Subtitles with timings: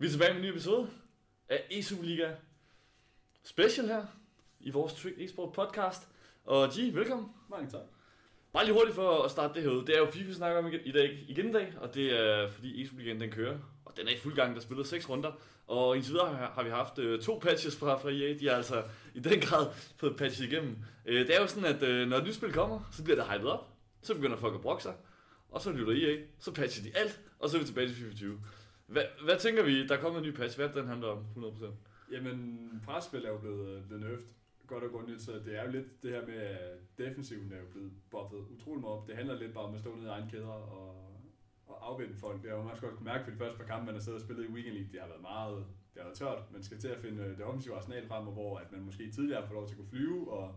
[0.00, 0.90] Vi er tilbage med en ny episode
[1.48, 2.28] af E-Superliga
[3.42, 4.06] Special her
[4.60, 6.08] i vores Trick Esport podcast.
[6.44, 7.28] Og G, velkommen.
[7.50, 7.80] Mange tak.
[8.52, 9.84] Bare lige hurtigt for at starte det her ud.
[9.84, 12.50] Det er jo FIFA, vi snakker om i dag, igen i dag, og det er
[12.50, 13.58] fordi E-Superligaen den kører.
[13.84, 15.32] Og den er i fuld gang, der er spillet seks runder.
[15.66, 18.38] Og indtil videre har, vi haft øh, to patches fra, fra EA.
[18.38, 18.82] De har altså
[19.14, 20.76] i den grad fået patches igennem.
[21.06, 23.32] Øh, det er jo sådan, at øh, når et nyt spil kommer, så bliver det
[23.32, 23.68] hypet op.
[24.02, 24.94] Så begynder folk at brokke sig.
[25.50, 28.16] Og så lytter EA, så patcher de alt, og så er vi tilbage til FIFA
[28.16, 28.40] 20.
[28.88, 30.56] Hvad, hvad tænker vi, der er kommet en ny patch?
[30.56, 31.66] Hvad det, den handler om 100%?
[32.12, 34.26] Jamen, presspil er jo blevet, øh, blevet øft
[34.66, 37.66] godt og grundigt, så det er jo lidt det her med, at defensiven er jo
[37.72, 39.08] blevet buffet utrolig meget op.
[39.08, 40.94] Det handler lidt bare om at stå nede i egen kæder og,
[41.66, 42.42] og afvende folk.
[42.42, 44.20] Det har jo også godt kunne mærke for de første par kampe, man har siddet
[44.20, 44.92] og spillet i Weekend League.
[44.92, 46.52] Det har været meget det har været tørt.
[46.52, 49.40] Man skal til at finde øh, det offensive arsenal frem, hvor at man måske tidligere
[49.40, 50.54] har fået lov til at kunne flyve, og,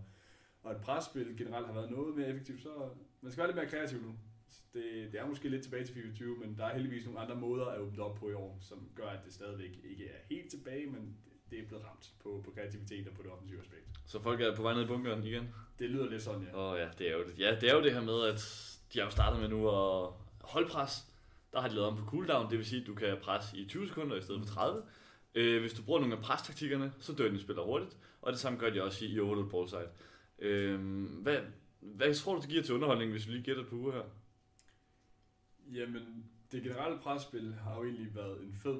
[0.63, 2.89] og et presspil generelt har været noget mere effektivt, så
[3.21, 4.15] man skal være lidt mere kreativ nu.
[4.73, 7.35] Det, det er måske lidt tilbage til FIFA 20, men der er heldigvis nogle andre
[7.35, 10.49] måder at åbne op på i år, som gør, at det stadigvæk ikke er helt
[10.49, 11.17] tilbage, men
[11.49, 13.85] det er blevet ramt på, på kreativitet og på det offensive aspekt.
[14.05, 15.49] Så folk er på vej ned i bunkeren igen?
[15.79, 16.55] Det lyder lidt sådan, ja.
[16.55, 17.39] Og ja, det er jo det.
[17.39, 18.41] Ja, det er jo det her med, at
[18.93, 20.09] de har jo startet med nu at
[20.41, 21.05] holdpres.
[21.53, 23.65] Der har de lavet om på cooldown, det vil sige, at du kan presse i
[23.65, 24.83] 20 sekunder i stedet for 30.
[25.35, 28.59] Øh, hvis du bruger nogle af prestaktikkerne, så dør din spiller hurtigt, og det samme
[28.59, 29.89] gør de også i, i Overload Ballside.
[30.39, 30.79] Øh,
[31.21, 31.37] hvad,
[31.79, 34.03] hvad tror du, det giver til underholdning, hvis vi lige gætter på uger her?
[35.73, 38.79] Jamen, det generelle presspil har jo egentlig været en fed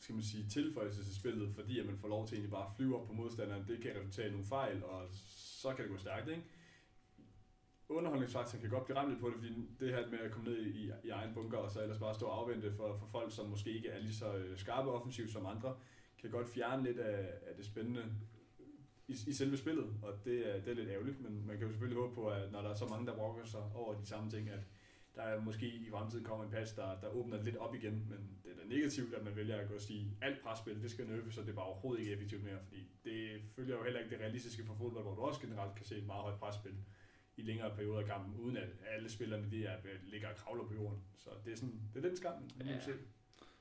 [0.00, 2.72] skal man sige, tilføjelse til spillet, fordi at man får lov til egentlig bare at
[2.76, 3.64] flyve op på modstanderen.
[3.68, 5.08] Det kan resultere i nogle fejl, og
[5.60, 6.42] så kan det gå stærkt, ikke?
[7.88, 9.48] Underholdningsfaktoren kan godt blive ramt på det, fordi
[9.80, 12.26] det her med at komme ned i, i egen bunker, og så ellers bare stå
[12.26, 15.46] og afvente for, for folk, som måske ikke er lige så øh, skarpe offensivt som
[15.46, 15.76] andre,
[16.18, 18.04] kan godt fjerne lidt af, af det spændende
[19.08, 21.72] i, i selve spillet, og det er, det er lidt ærgerligt, men man kan jo
[21.72, 24.30] selvfølgelig håbe på, at når der er så mange, der brokker sig over de samme
[24.30, 24.60] ting, at
[25.20, 28.18] der er måske i fremtiden kommer en patch, der, der åbner lidt op igen, men
[28.42, 31.06] det er da negativt, at man vælger at gå og sige, alt presspil, det skal
[31.06, 34.10] nøbe, så det er bare overhovedet ikke effektivt mere, fordi det følger jo heller ikke
[34.10, 36.74] det realistiske for fodbold, hvor du også generelt kan se et meget højt presspil
[37.36, 40.74] i længere perioder af kampen, uden at alle spillerne de er, ligger og kravler på
[40.74, 40.98] jorden.
[41.18, 42.80] Så det er, sådan, det er den skam, man ja.
[42.80, 42.92] se.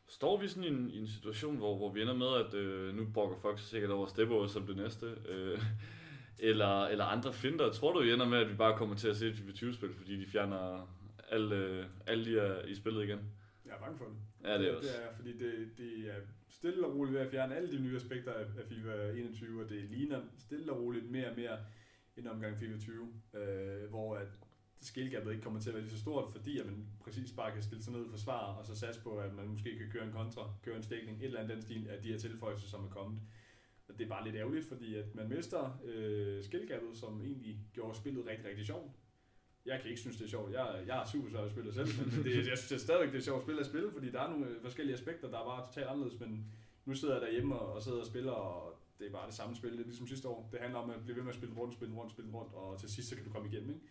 [0.07, 2.95] Står vi sådan i en, i en situation, hvor, hvor vi ender med, at øh,
[2.95, 5.61] nu brokker folk sikkert over Steppo som det næste, øh,
[6.49, 7.71] eller, eller andre finder.
[7.71, 10.19] Tror du, vi ender med, at vi bare kommer til at se et 20-spil, fordi
[10.19, 10.87] de fjerner
[11.31, 13.19] alle, alle de er i spillet igen.
[13.65, 14.15] Jeg er bange for det.
[14.43, 14.89] Ja, det er også.
[14.89, 16.19] Det er, fordi det, det er
[16.49, 19.83] stille og roligt ved at fjerne alle de nye aspekter af, FIFA 21, og det
[19.83, 21.57] ligner stille og roligt mere og mere
[22.17, 24.27] en omgang FIFA 20, øh, hvor at
[24.81, 27.63] skillgapet ikke kommer til at være lige så stort, fordi at man præcis bare kan
[27.63, 30.11] stille sig ned og forsvare, og så satse på, at man måske kan køre en
[30.11, 32.89] kontra, køre en stikning, et eller andet den stil af de her tilføjelser, som er
[32.89, 33.21] kommet.
[33.87, 37.97] Og det er bare lidt ærgerligt, fordi at man mister øh, skillgapet, som egentlig gjorde
[37.97, 38.91] spillet rigtig, rigtig sjovt
[39.65, 40.51] jeg kan ikke synes, det er sjovt.
[40.51, 43.17] Jeg, jeg er super svært at spille selv, men det, jeg synes det stadigvæk, det
[43.17, 45.67] er sjovt at spille at spille, fordi der er nogle forskellige aspekter, der er bare
[45.67, 46.51] totalt anderledes, men
[46.85, 49.55] nu sidder jeg derhjemme og, og sidder og spiller, og det er bare det samme
[49.55, 50.49] spil, det er ligesom sidste år.
[50.51, 52.79] Det handler om at blive ved med at spille rundt, spille rundt, spille rundt, og
[52.79, 53.69] til sidst så kan du komme igennem.
[53.69, 53.81] Ikke?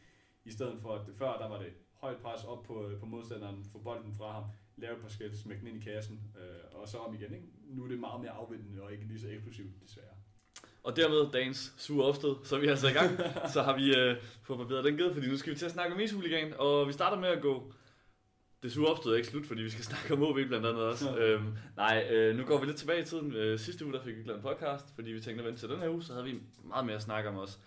[0.44, 3.06] I stedet for, at det, før der var det højt pres op på, øh, på
[3.06, 4.44] modstanderen, få bolden fra ham,
[4.76, 7.34] lave et par skæld, smække den ind i kassen, øh, og så om igen.
[7.34, 7.46] Ikke?
[7.66, 10.17] Nu er det meget mere afvendende og ikke lige så eksplosivt, desværre.
[10.88, 13.10] Og dermed dagens sure opstød, så er vi altså i gang.
[13.54, 15.94] så har vi øh, fået barberet den ged, fordi nu skal vi til at snakke
[15.94, 17.72] om Ishuligan, og vi starter med at gå...
[18.62, 21.10] Det sure opstød er ikke slut, fordi vi skal snakke om OB blandt andet også.
[21.10, 21.16] Ja.
[21.22, 23.34] Øhm, nej, øh, nu går vi lidt tilbage i tiden.
[23.34, 25.68] Øh, sidste uge der fik vi lavet en podcast, fordi vi tænkte at vente til
[25.68, 27.58] den her uge, så havde vi meget mere at snakke om os.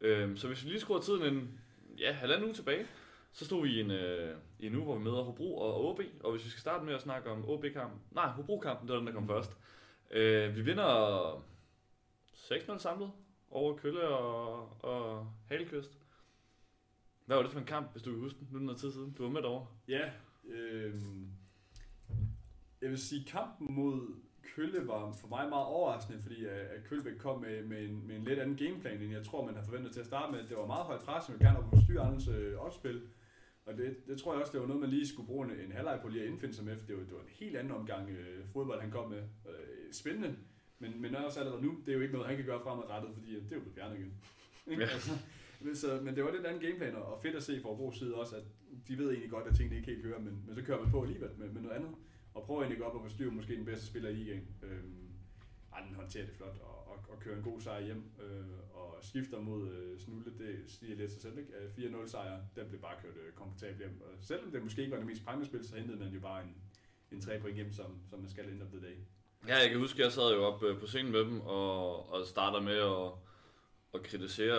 [0.00, 1.60] Øhm, så hvis vi lige skruer tiden en
[1.98, 2.86] ja, halvanden uge tilbage,
[3.32, 6.00] så stod vi i en, øh, i en uge, hvor vi møder Hobro og OB.
[6.24, 9.06] Og hvis vi skal starte med at snakke om OB-kampen, nej, Hobro-kampen, det var den,
[9.06, 9.28] der kom mm.
[9.28, 9.56] først.
[10.10, 11.50] Øh, vi vinder
[12.52, 13.12] 6-0 samlet
[13.50, 15.98] over Kølle og, og Halekyst.
[17.26, 18.48] Hvad var det for en kamp, hvis du kan huske den?
[18.50, 19.12] Nu er noget tid siden.
[19.12, 19.66] Du var med derovre.
[19.88, 20.10] Ja,
[20.44, 20.94] øh,
[22.80, 24.20] jeg vil sige, kampen mod
[24.54, 28.16] Kølle var for mig meget overraskende, fordi øh, at Kølbæk kom med, med, en, med
[28.16, 30.48] en lidt anden gameplan, end jeg tror, man har forventet til at starte med.
[30.48, 33.02] Det var meget højt pres, og gerne op styre andres øh, opspil.
[33.66, 35.72] Og det, det tror jeg også, det var noget, man lige skulle bruge en, en
[35.72, 37.72] halvleg på lige at indfinde sig med, for det var, det var en helt anden
[37.72, 39.22] omgang øh, fodbold, han kom med.
[39.22, 40.36] Øh, spændende,
[40.80, 43.34] men, men også allerede nu, det er jo ikke noget, han kan gøre fremadrettet, fordi
[43.34, 44.12] det er jo blevet fjernet igen.
[44.66, 44.80] Ja.
[44.80, 45.12] altså,
[45.60, 48.14] men, så, men det var lidt anden gameplan, og fedt at se fra vores side
[48.14, 48.42] også, at
[48.88, 51.02] de ved egentlig godt, at tingene ikke helt kører, men, men så kører man på
[51.02, 51.90] alligevel med, med noget andet,
[52.34, 54.48] og prøver egentlig godt at forstyrre måske den bedste spiller i ligaen.
[54.62, 55.08] Øhm,
[55.72, 58.98] ej, den håndterer det flot, og, og, og kører en god sejr hjem, øh, og
[59.02, 61.52] skifter mod øh, Snulle, det siger lidt sig selv, ikke?
[61.78, 64.98] 4-0 sejr, den blev bare kørt øh, komfortabelt hjem, og selvom det måske ikke var
[64.98, 66.54] det mest prangende spil, så hentede man jo bare en,
[67.12, 68.96] en 3 point hjem, som, som man skal end of the day.
[69.48, 72.26] Ja, jeg kan huske, jeg sad jo op øh, på scenen med dem, og, og
[72.26, 73.12] starter med at,
[73.94, 74.58] at kritisere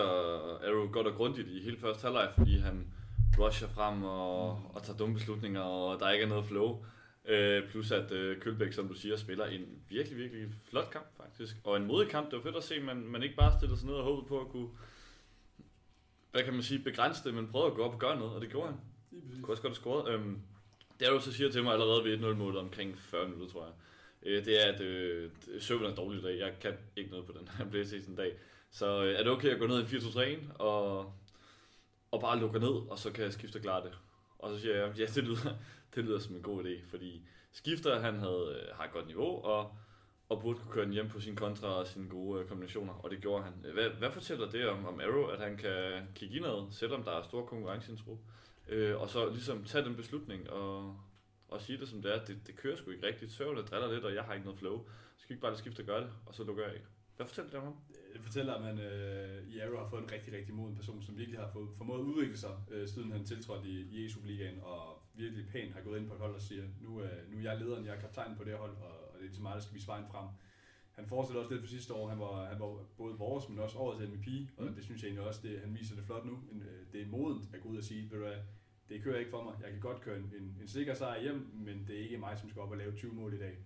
[0.68, 2.92] Arrow godt og grundigt i hele første halvleg, fordi han
[3.38, 6.84] rusher frem og, og tager dumme beslutninger, og der ikke er noget flow.
[7.24, 11.56] Øh, plus at øh, Kølbæk, som du siger, spiller en virkelig, virkelig flot kamp faktisk.
[11.64, 12.30] Og en modig kamp.
[12.30, 14.26] Det var fedt at se, at man, man ikke bare stillede sig ned og håbede
[14.26, 14.68] på at kunne,
[16.32, 18.40] hvad kan man sige, begrænse det, men prøvede at gå op og gøre noget, og
[18.40, 18.80] det gjorde han.
[19.10, 19.42] Præcis.
[19.42, 20.14] Kunne også godt have scoret.
[20.14, 20.38] Øhm,
[21.00, 23.72] det er du så siger til mig allerede ved 1-0-målet omkring 40 minutter, tror jeg.
[24.26, 25.30] Øh, det er, at øh,
[25.60, 26.38] serveren er dårlig i dag.
[26.38, 28.32] Jeg kan ikke noget på den her Playstation dag.
[28.70, 31.12] Så øh, er det okay at gå ned i 4-2-3-1 og,
[32.10, 33.98] og bare lukke ned, og så kan jeg skifte klare det.
[34.38, 35.54] Og så siger jeg, ja, det lyder,
[35.94, 37.22] det lyder som en god idé, fordi
[37.52, 39.76] skifter han havde, øh, har et godt niveau, og,
[40.28, 43.10] og burde kunne køre den hjem på sin kontra og sine gode øh, kombinationer, og
[43.10, 43.52] det gjorde han.
[43.64, 47.12] Øh, hvad, hvad fortæller det om, om Arrow, at han kan kigge indad, selvom der
[47.12, 48.18] er stor konkurrence i en trup,
[48.68, 50.96] øh, og så ligesom tage den beslutning og,
[51.54, 54.04] og sige det som det er, det, det kører sgu ikke rigtigt, søvnet driller lidt,
[54.04, 54.76] og jeg har ikke noget flow.
[55.16, 56.80] Så skal ikke bare skifte og gøre det, og så lukker jeg af.
[57.16, 57.76] Hvad fortæller det om ham?
[58.12, 61.18] Det fortæller, at man øh, i Arrow har fået en rigtig, rigtig moden person, som
[61.18, 65.02] virkelig har fået, formået at udvikle sig, øh, siden han tiltrådte i, i E-Superligaen, og
[65.14, 67.58] virkelig pænt har gået ind på et hold og siger, nu, øh, nu er jeg
[67.60, 69.60] lederen, jeg er kaptajn på det her hold, og, og det er ligesom mig, der
[69.60, 70.26] skal vise vejen frem.
[70.92, 73.78] Han fortsætter også lidt for sidste år, han var, han var både vores, men også
[73.78, 74.26] årets MVP,
[74.56, 74.74] og Mm.
[74.74, 76.38] det synes jeg egentlig også, det, han viser det flot nu.
[76.52, 78.36] Øh, det er modent at gå ud og sige, ved du hvad,
[78.88, 81.50] det kører ikke for mig, jeg kan godt køre en, en, en sikker sejr hjem,
[81.54, 83.56] men det er ikke mig, som skal op og lave 20 mål i dag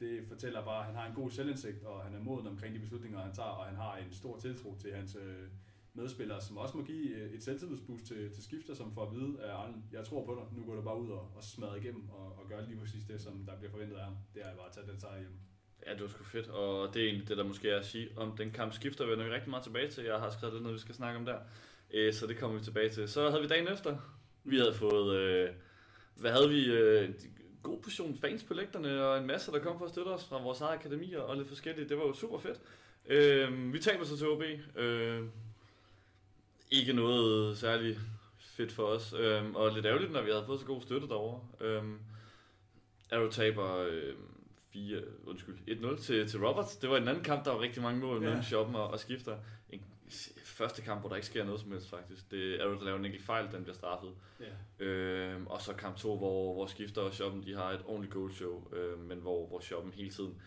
[0.00, 2.80] det fortæller bare, at han har en god selvindsigt, og han er moden omkring de
[2.80, 5.48] beslutninger, han tager, og han har en stor tiltro til hans øh,
[5.94, 9.42] medspillere, som også må give øh, et selvtillidsboost til, til skifter, som får at vide
[9.42, 12.10] at Arne, jeg tror på dig, nu går du bare ud og, og smadrer igennem,
[12.10, 14.16] og, og gør lige præcis det, som der bliver forventet af ham.
[14.34, 15.38] Det er bare at tage den sejr hjem.
[15.86, 18.08] Ja, det var sgu fedt, og det er egentlig det, der måske er at sige
[18.16, 20.04] om den kamp skifter, vender vi rigtig meget tilbage til.
[20.04, 21.38] Jeg har skrevet lidt noget, vi skal snakke om der,
[21.90, 23.08] øh, så det kommer vi tilbage til.
[23.08, 23.98] Så havde vi dagen efter,
[24.44, 25.50] vi havde fået, øh,
[26.16, 27.10] hvad havde vi, øh,
[27.62, 30.42] god portion fans på lægterne, og en masse, der kom for at støtte os fra
[30.42, 31.88] vores eget akademier og lidt forskelligt.
[31.88, 32.60] Det var jo super fedt.
[33.06, 34.42] Øh, vi taber så til OB.
[34.76, 35.22] Øh,
[36.70, 37.98] ikke noget særlig
[38.38, 41.40] fedt for os, øh, og lidt ærgerligt, når vi havde fået så god støtte derovre.
[41.60, 41.82] Øh,
[43.12, 44.14] Arrow taber øh,
[44.72, 46.76] 4, undskyld, 1-0 til, til Roberts.
[46.76, 48.20] Det var en anden kamp, der var rigtig mange mål Ja.
[48.28, 49.36] mellem shoppen og, og skifter.
[49.70, 49.82] En
[50.54, 52.30] første kamp, hvor der ikke sker noget som helst faktisk.
[52.30, 54.14] Det er Arrow, der laver en enkelt fejl, den bliver straffet.
[54.40, 54.84] Ja.
[54.84, 58.32] Øh, og så kamp 2, hvor, hvor skifter og shoppen, de har et ordentligt goal
[58.32, 60.42] show, øh, men hvor, hvor shoppen hele tiden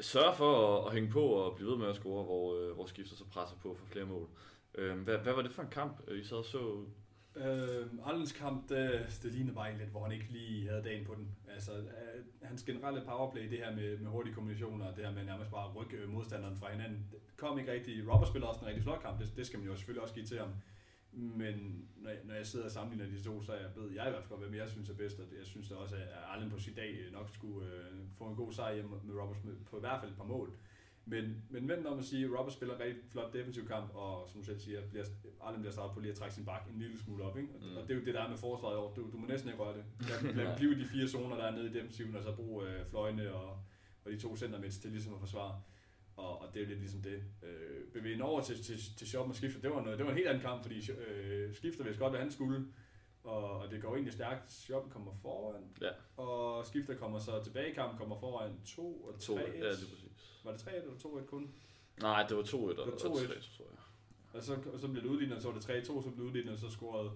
[0.00, 2.86] sørger for at, at, hænge på og blive ved med at score, hvor, øh, hvor
[2.86, 4.28] skifter så presser på for flere mål.
[4.74, 6.84] Øh, hvad, hvad var det for en kamp, øh, I sad og så?
[7.44, 11.04] Øh, Arlens kamp, det, det lignede bare en lidt, hvor han ikke lige havde dagen
[11.04, 11.28] på den.
[11.54, 15.50] Altså, øh, hans generelle powerplay, det her med, med hurtige kombinationer, det her med nærmest
[15.50, 18.12] bare at rykke øh, modstanderen fra hinanden, det kom ikke rigtig.
[18.12, 20.26] Robert spiller også en rigtig flot kamp, det, det skal man jo selvfølgelig også give
[20.26, 20.50] til ham.
[21.12, 24.06] Men når jeg, når jeg sidder og sammenligner de to, så er jeg ved jeg
[24.06, 26.08] i hvert fald godt, hvem jeg synes er bedst, og jeg synes da også, at
[26.26, 29.40] Arlen på sit dag nok skulle øh, få en god sejr hjem med Roberts
[29.70, 30.52] på i hvert fald et par mål.
[31.10, 34.28] Men, men vent om at sige, at Robert spiller en rigtig flot defensiv kamp, og
[34.28, 35.04] som du selv siger, bliver,
[35.40, 37.36] Arlen bliver startet på lige at trække sin bak en lille smule op.
[37.38, 37.48] Ikke?
[37.54, 37.76] Og, Mm.
[37.76, 38.94] og det er jo det, der er med forsvaret i år.
[38.94, 39.84] Du, du må næsten ikke røre det.
[40.08, 42.68] Lad, lad blive i de fire zoner, der er nede i defensiven, og så bruge
[42.68, 43.50] øh, fløjene og,
[44.04, 45.62] og de to centermids til ligesom at forsvare.
[46.16, 47.22] Og, og det er jo lidt ligesom det.
[47.42, 50.16] Øh, bevægen over til, til, til shoppen og skifter, det var, noget, det var en
[50.16, 52.66] helt anden kamp, fordi øh, skifter vidste godt, hvad han skulle.
[53.24, 54.52] Og, og det går egentlig stærkt.
[54.52, 56.22] Shoppen kommer foran, Ja.
[56.22, 59.70] og skifter kommer så tilbage i kampen, kommer foran 2 og 3 To, ja.
[60.48, 61.50] Var det 3 eller 2-1 kun?
[62.02, 63.26] Nej, det var 2-1 og, Det var og 2-1.
[63.26, 63.78] 3, tror jeg.
[64.32, 66.22] Og så, og så blev det udlignet, og så var det 3-2, så blev det
[66.30, 67.10] udlignet, og så scorede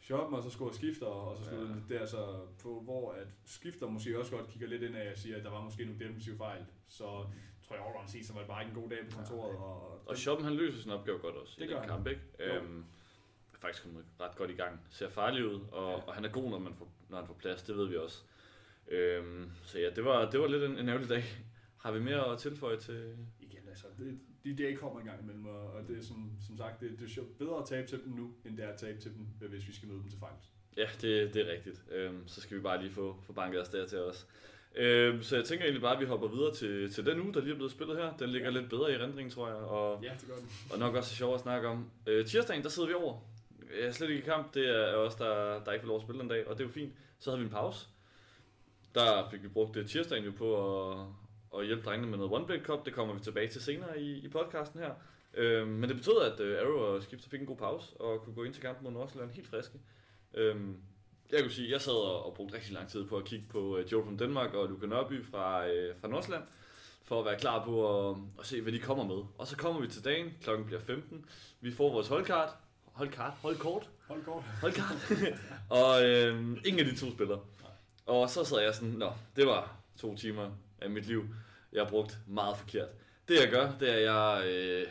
[0.00, 1.94] Shoppen, og så scorede Skifter, og så sluttede Ja.
[1.94, 5.18] det der så på, hvor at Skifter måske også godt kigger lidt ind af og
[5.18, 6.64] siger, at der var måske nogle defensive fejl.
[6.88, 7.04] Så
[7.66, 9.56] tror jeg overall set, så var det bare ikke en god dag på kontoret.
[9.56, 11.88] Og, Og Shoppen han løser sin opgave godt også Det i den han.
[11.88, 12.20] kamp, ikke?
[12.40, 12.84] Øhm,
[13.60, 14.80] faktisk kommet ret godt i gang.
[14.90, 15.96] Ser farlig ud, og, Ja.
[16.06, 18.22] og han er god, når, man får, når han får plads, det ved vi også.
[18.88, 21.24] Øhm, så ja, det var, det var lidt en, en ærgerlig dag.
[21.82, 23.16] Har vi mere at tilføje til...
[23.40, 26.80] igen, altså, det, de dage kommer en gang imellem, og, det er som, som sagt,
[26.80, 29.10] det, det er bedre at tabe til dem nu, end det er at tabe til
[29.14, 30.44] dem, øh, hvis vi skal møde dem til finals.
[30.76, 31.82] Ja, det, det er rigtigt.
[31.90, 34.26] Øhm, så skal vi bare lige få, få banket os der til os.
[34.76, 37.40] Øhm, så jeg tænker egentlig bare, at vi hopper videre til, til den uge, der
[37.40, 38.16] lige er blevet spillet her.
[38.16, 38.58] Den ligger Ja.
[38.58, 39.56] lidt bedre i erindringen, tror jeg.
[39.56, 40.48] Og, Ja, det gør den.
[40.72, 41.90] og nok også sjovt at snakke om.
[42.06, 43.18] Øh, tirsdagen, der sidder vi over.
[43.78, 44.54] Jeg er slet ikke i kamp.
[44.54, 46.68] Det er os, der, der ikke får lov at spille den dag, og det er
[46.68, 46.92] jo fint.
[47.18, 47.86] Så havde vi en pause.
[48.94, 51.06] Der fik vi brugt det tirsdagen jo på at,
[51.58, 52.84] at hjælpe drengene med noget One Break Cup.
[52.84, 54.94] Det kommer vi tilbage til senere i, i podcasten her.
[55.34, 58.34] Øhm, men det betød, at øh, Arrow og Skifter fik en god pause og kunne
[58.34, 59.78] gå ind til kampen mod Nordsjælland helt friske.
[60.34, 60.76] Øhm,
[61.32, 63.78] jeg kunne sige, jeg sad og, og brugte rigtig lang tid på at kigge på
[63.78, 66.44] øh, Joe fra Danmark og Luka Nørby fra, øh, fra Nordsjælland,
[67.04, 69.24] for at være klar på at, at se, hvad de kommer med.
[69.38, 71.24] Og så kommer vi til dagen, klokken bliver 15,
[71.60, 72.48] vi får vores holdkart,
[72.92, 74.42] holdkart, holdkort, Hold kort.
[74.60, 75.12] holdkart,
[75.80, 77.38] og øh, ingen af de to spiller.
[78.06, 80.50] Og så sad jeg sådan, nå, det var to timer
[80.82, 81.24] af mit liv,
[81.72, 82.88] jeg har brugt meget forkert.
[83.28, 84.86] Det jeg gør, det er, at jeg øh,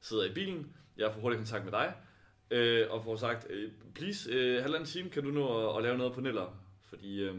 [0.00, 1.94] sidder i bilen, jeg får hurtig kontakt med dig,
[2.50, 5.98] øh, og får sagt, øh, please, øh, halvanden time, kan du nå at, at lave
[5.98, 6.60] noget på Neller?
[6.82, 7.34] Fordi øh,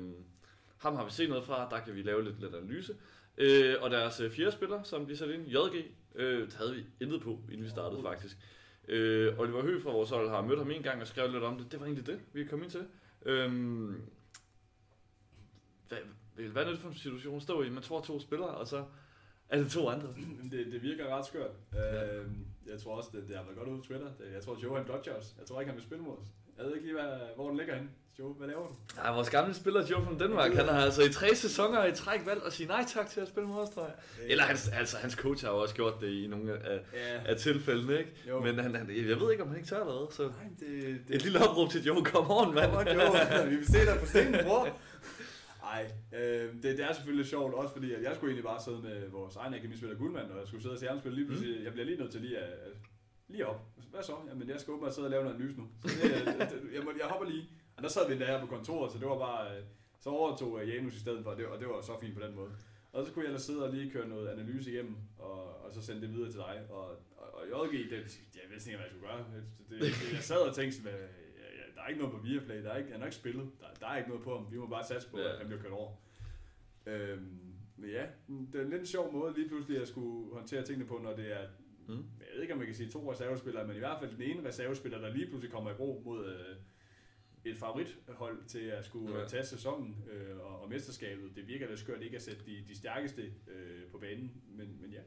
[0.77, 2.95] ham har vi set noget fra, der kan vi lave lidt, lidt analyse.
[3.37, 6.85] Øh, og deres øh, fjerde spiller, som de satte ind, JG, øh, det havde vi
[6.99, 8.37] intet på, inden vi startede faktisk.
[8.87, 11.57] Øh, Oliver Høgh fra vores hold har mødt ham en gang og skrevet lidt om
[11.57, 11.71] det.
[11.71, 12.85] Det var egentlig det, vi kom ind til.
[13.25, 13.51] Øh,
[15.87, 15.97] hvad,
[16.49, 17.69] hvad er det for en situation at stå i?
[17.69, 18.83] Man tror to spillere, og så
[19.49, 20.07] er det to andre.
[20.51, 21.51] Det, det virker ret skørt.
[21.73, 22.15] Ja.
[22.15, 22.25] Øh,
[22.67, 24.07] jeg tror også, det, det har været godt ude på Twitter.
[24.07, 25.35] Det, jeg tror, Joe han dodger os.
[25.39, 26.25] Jeg tror ikke, han vil spille mod os.
[26.57, 27.89] Jeg ved ikke lige, hvad, hvor den ligger henne.
[28.19, 28.75] Joe, hvad laver du?
[29.03, 32.25] Ja, vores gamle spiller Joe fra Danmark, han har altså i tre sæsoner i træk
[32.25, 33.93] valgt at sige nej tak til at spille mod os, tror jeg.
[34.27, 37.31] Eller hans, altså, hans coach har jo også gjort det i nogle af, ja.
[37.31, 38.11] af tilfældene, ikke?
[38.27, 38.39] Jo.
[38.39, 40.23] Men han, han, jeg ved ikke, om han ikke tør noget, så...
[40.23, 41.15] Nej, det, det...
[41.15, 42.71] Et lille opråb til Joe, kom on, mand.
[42.71, 43.47] Come on, Joe.
[43.49, 44.67] Vi vil se dig på scenen, bror.
[45.61, 48.81] Nej, øh, det, det, er selvfølgelig sjovt, også fordi at jeg skulle egentlig bare sidde
[48.81, 51.59] med vores egen akademispiller Guldmand, og jeg skulle sidde og se ham spille lige pludselig.
[51.59, 51.63] Mm.
[51.63, 52.73] Jeg bliver lige nødt til lige at, at
[53.27, 53.61] lige op.
[53.91, 54.15] Hvad så?
[54.29, 55.67] Jamen, jeg skal åbenbart sidde og lave noget analyse nu.
[55.81, 57.49] Så det, jeg, jeg, jeg hopper lige.
[57.77, 59.57] Og der sad vi der på kontoret, så det var bare...
[59.57, 59.63] Øh,
[59.99, 62.35] så overtog Janus i stedet for, og det, og det var så fint på den
[62.35, 62.51] måde.
[62.93, 65.81] Og så kunne jeg ellers sidde og lige køre noget analyse igennem, og, og så
[65.81, 66.65] sende det videre til dig.
[66.69, 66.85] Og,
[67.17, 69.25] og, og JG, det, jeg vidste ikke, hvad jeg skulle gøre.
[69.69, 70.99] Det, det, jeg sad og tænkte, sådan,
[71.81, 73.87] der er ikke noget på Viaplay, der er ikke, han har ikke spillet, der, der
[73.87, 75.31] er ikke noget på ham, vi må bare satse på, ja.
[75.31, 75.95] at han bliver kørt over.
[76.85, 80.85] Øhm, men ja, det er en lidt sjov måde lige pludselig at skulle håndtere tingene
[80.85, 81.47] på, når det er,
[81.87, 81.93] mm.
[81.95, 84.47] jeg ved ikke om man kan sige to reservespillere, men i hvert fald den ene
[84.47, 86.55] reservespiller, der lige pludselig kommer i brug mod øh,
[87.51, 89.27] et favorithold til at skulle ja.
[89.27, 91.35] tage sæsonen øh, og, og mesterskabet.
[91.35, 94.91] Det virker lidt skørt ikke at sætte de, de stærkeste øh, på banen, men, men
[94.91, 95.01] ja.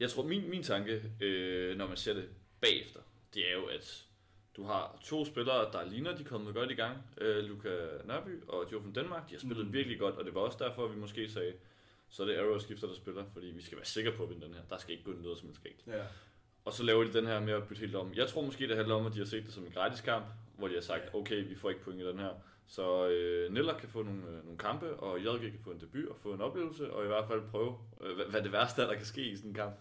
[0.00, 2.28] Jeg tror, min, min tanke, øh, når man ser det
[2.60, 3.00] bagefter,
[3.34, 4.08] det er jo, at
[4.56, 6.96] du har to spillere, der ligner, de er kommet godt i gang.
[7.20, 7.68] Uh, Luka
[8.04, 9.72] Nørby og Joe Danmark, de har spillet mm.
[9.72, 11.52] virkelig godt, og det var også derfor, vi måske sagde,
[12.10, 14.46] så er det Arrow skifter, der spiller, fordi vi skal være sikre på at vinde
[14.46, 14.60] den her.
[14.70, 15.86] Der skal ikke gå noget som helst galt.
[15.86, 16.04] Ja.
[16.64, 18.14] Og så laver de den her med at bytte helt om.
[18.14, 20.24] Jeg tror måske, det handler om, at de har set det som en gratis kamp,
[20.58, 22.30] hvor de har sagt, okay, vi får ikke point i den her.
[22.66, 26.08] Så øh, Niller kan få nogle, øh, nogle kampe, og JG kan få en debut
[26.08, 28.86] og få en oplevelse, og i hvert fald prøve, øh, hvad, hvad det værste er,
[28.86, 29.74] der kan ske i sådan en kamp.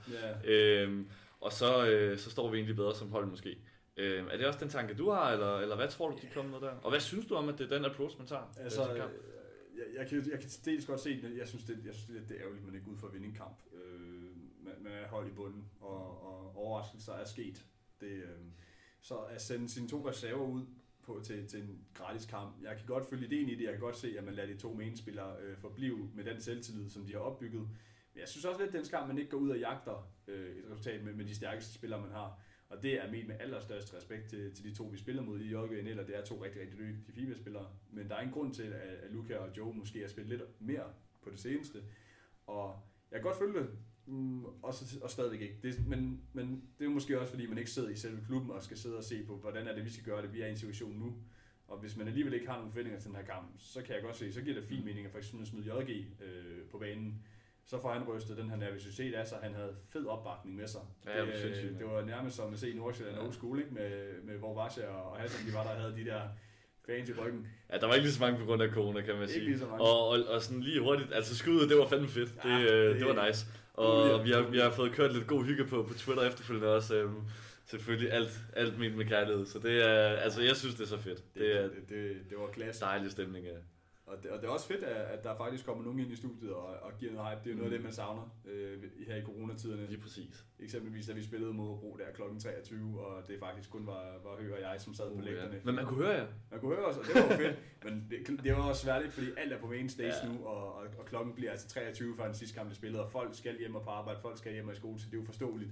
[0.46, 0.84] Yeah.
[0.84, 1.10] Øhm,
[1.42, 3.58] og så, øh, så står vi egentlig bedre som hold måske.
[3.98, 6.60] Øh, er det også den tanke, du har, eller, eller hvad tror du, de kommer
[6.60, 6.76] med der?
[6.76, 8.54] Og hvad synes du om, at det er den approach, man tager?
[8.58, 11.38] Altså, jeg, jeg, kan, jeg kan dels godt se det.
[11.38, 13.14] Jeg synes, det, jeg synes, det er ærgerligt, at man ikke er ud for at
[13.14, 13.58] vinde en kamp.
[13.74, 17.66] Øh, man, man er hold i bunden, og, og overraskelser er sket.
[18.02, 18.40] Det, øh,
[19.02, 20.66] så at sende sine to reserver ud
[21.04, 22.64] på, til, til en gratis kamp.
[22.64, 23.64] Jeg kan godt følge ideen i det.
[23.64, 26.90] Jeg kan godt se, at man lader de to menspillere øh, forblive med den selvtillid,
[26.90, 27.62] som de har opbygget.
[28.14, 30.56] Men jeg synes også lidt, at den skam, man ikke går ud og jagter øh,
[30.56, 32.40] et resultat med, med de stærkeste spillere, man har.
[32.74, 35.54] Og det er mit med allerstørste respekt til, til de to, vi spiller mod i
[35.56, 37.68] og eller det er to rigtig, rigtig dygtige FIBA-spillere.
[37.92, 40.62] Men der er en grund til, at, at Luca og Joe måske har spillet lidt
[40.62, 40.84] mere
[41.24, 41.84] på det seneste.
[42.48, 42.80] Og
[43.12, 43.70] jeg kan godt følge det,
[44.06, 45.58] mm, og, så, og stadigvæk ikke.
[45.64, 48.52] Det, men, men det er jo måske også, fordi man ikke sidder i selve klubben
[48.52, 50.34] og skal sidde og se på, hvordan er det, vi skal gøre det.
[50.34, 51.16] Vi er i en situation nu.
[51.68, 54.04] Og hvis man alligevel ikke har nogen forventninger til den her kamp, så kan jeg
[54.04, 57.24] godt se, så giver det fin mening at for eksempel smide JG øh, på banen
[57.66, 59.38] så får han rystet den her nervøsitet af sig.
[59.44, 60.82] Han havde fed opbakning med sig.
[61.06, 63.24] Ja, det, det, det var nærmest som at se Nordsjælland ja.
[63.24, 63.74] Old School, ikke?
[63.74, 66.22] med, med hvor Vasha og Hassan, de var der havde de der
[66.86, 67.48] fans i ryggen.
[67.72, 69.40] Ja, der var ikke lige så mange på grund af corona, kan man sige.
[69.40, 69.82] Ikke lige så mange.
[69.82, 72.36] Og, og, og sådan lige hurtigt, altså skuddet, det var fandme fedt.
[72.44, 73.46] Ja, det, det, det, var nice.
[73.74, 76.96] Og vi har, vi har fået kørt lidt god hygge på, på Twitter efterfølgende også.
[76.96, 77.22] Øhm,
[77.66, 79.46] selvfølgelig alt, alt mit med kærlighed.
[79.46, 81.34] Så det er, altså jeg synes, det er så fedt.
[81.34, 82.82] Det, det, er, det, det, det var klasse.
[82.86, 83.58] Dejlig stemning, ja.
[84.06, 86.54] Og det, og det er også fedt, at, der faktisk kommer nogen ind i studiet
[86.54, 87.42] og, og giver noget hype.
[87.44, 89.88] Det er jo noget af det, man savner øh, her i coronatiderne.
[89.88, 90.46] Lige præcis.
[90.60, 92.40] Eksempelvis, da vi spillede mod Hobro der kl.
[92.40, 95.54] 23, og det faktisk kun var, var Høgh og jeg, som sad uh, på lægterne.
[95.54, 95.60] Ja.
[95.64, 96.28] Men man kunne høre jer.
[96.52, 97.60] Man kunne høre os, og det var fedt.
[97.84, 100.32] Men det, det var også svært, fordi alt er på main stage ja.
[100.32, 103.12] nu, og, og, og, klokken bliver altså 23 før den sidste kamp, vi spillede, og
[103.12, 105.22] folk skal hjem og på arbejde, folk skal hjem og i skole, så det er
[105.22, 105.72] jo forståeligt.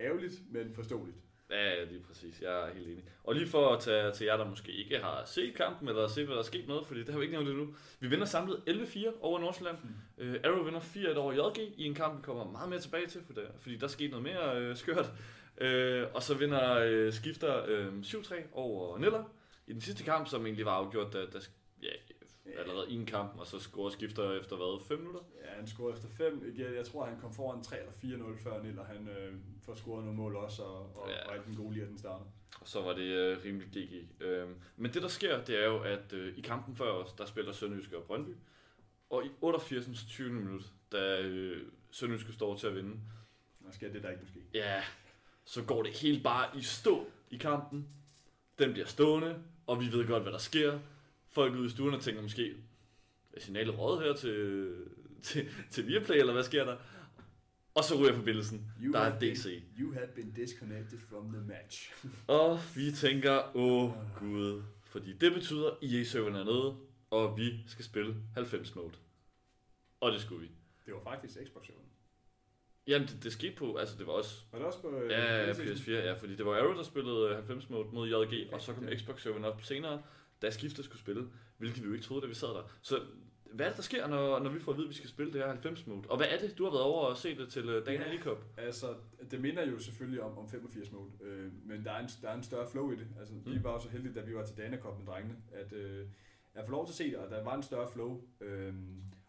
[0.00, 1.16] Ærgerligt, men forståeligt.
[1.50, 2.40] Ja, lige præcis.
[2.40, 3.04] Jeg er helt enig.
[3.24, 6.24] Og lige for at tage til jer, der måske ikke har set kampen, eller set,
[6.24, 7.74] hvad der er sket noget, fordi det har vi ikke nævnt endnu.
[8.00, 9.76] Vi vinder samlet 11-4 over Nordsjælland.
[10.18, 10.28] Mm.
[10.28, 13.20] Uh, Arrow vinder 4-1 over JG i en kamp, vi kommer meget mere tilbage til,
[13.26, 15.12] for der, fordi der skete noget mere uh, skørt.
[15.60, 19.24] Uh, og så vinder uh, skifter uh, 7-3 over Niller
[19.66, 21.38] i den sidste kamp, som egentlig var afgjort, da, da
[22.58, 25.20] allerede i en kamp, og så scorer skifter efter hvad, 5 minutter?
[25.44, 26.54] Ja, han scorede efter 5.
[26.56, 27.92] Jeg, jeg tror, han kom foran 3 eller
[28.36, 28.84] 4-0 før Niller.
[28.84, 31.28] Han øh, får scoret nogle mål også, og, og, ja.
[31.28, 32.24] og er den gode lige, at den starter.
[32.60, 34.22] Og så var det øh, rimelig GG.
[34.22, 37.26] Øh, men det, der sker, det er jo, at øh, i kampen før os, der
[37.26, 38.36] spiller Sønderjyske og Brøndby.
[39.10, 40.04] Og i 88.
[40.08, 40.32] 20.
[40.32, 40.62] minut,
[40.92, 43.00] da øh, Sønderjyske står til at vinde.
[43.66, 44.40] Der sker det, der ikke måske.
[44.54, 44.82] Ja,
[45.44, 47.88] så går det helt bare i stå i kampen.
[48.58, 50.78] Den bliver stående, og vi ved godt, hvad der sker
[51.36, 52.54] folk ude i stuen og tænker måske,
[53.32, 54.70] er signalet råd her til,
[55.22, 56.76] til, til Viaplay, eller hvad sker der?
[57.74, 58.70] Og så ryger forbindelsen.
[58.82, 59.44] You der er DC.
[59.44, 61.92] Been, you have been disconnected from the match.
[62.40, 64.62] og vi tænker, åh oh, gud.
[64.84, 66.76] Fordi det betyder, at EA-serveren er nede.
[67.10, 68.92] og vi skal spille 90 mode.
[70.00, 70.50] Og det skulle vi.
[70.86, 71.86] Det var faktisk Xbox-showen.
[72.86, 75.46] Jamen, det, det skete på, altså det var også Var det også på øh, Ja,
[75.46, 75.96] ja, PlayStation?
[75.96, 78.72] PS4, ja, fordi det var Arrow, der spillede øh, 90 mode mod JG, og så
[78.72, 78.96] kom Ja.
[78.96, 80.02] Xbox-serveren op senere,
[80.42, 81.28] da skiftet skulle spille,
[81.58, 82.70] hvilket vi jo ikke troede, da vi sad der.
[82.82, 83.00] Så
[83.52, 85.32] hvad er det, der sker, når, når vi får at vide, at vi skal spille
[85.32, 86.02] det her 90 mode?
[86.08, 86.58] Og hvad er det?
[86.58, 88.22] Du har været over og set det til uh, Dana Ja.
[88.22, 88.44] Cup.
[88.56, 88.94] Altså,
[89.30, 92.34] det minder jo selvfølgelig om, om 85 mode, øh, men der er, en, der er
[92.34, 93.06] en større flow i det.
[93.20, 93.54] Altså, mm.
[93.54, 96.06] vi var jo så heldige, da vi var til Dana Cup med drengene, at øh,
[96.54, 98.20] jeg får lov til at se det, og der var en større flow.
[98.40, 98.74] Øh,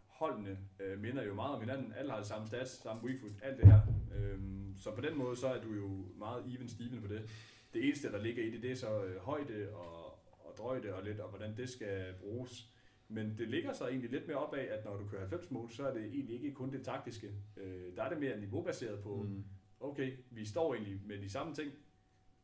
[0.08, 1.94] holdene øh, minder jo meget om hinanden.
[1.98, 3.80] Alle har det samme stats, samme weak foot, alt det her.
[4.16, 4.40] Øh,
[4.78, 7.22] så på den måde, så er du jo meget even Steven på det.
[7.74, 9.97] Det eneste, der ligger i det, det er så øh, højde og
[10.58, 12.74] drøjde og lidt, og hvordan det skal bruges.
[13.08, 15.74] Men det ligger så egentlig lidt mere op af, at når du kører 90 mode,
[15.74, 17.32] så er det egentlig ikke kun det taktiske.
[17.58, 19.46] Øh, der er det mere niveaubaseret på, mm.
[19.80, 21.72] Okay, vi står egentlig med de samme ting,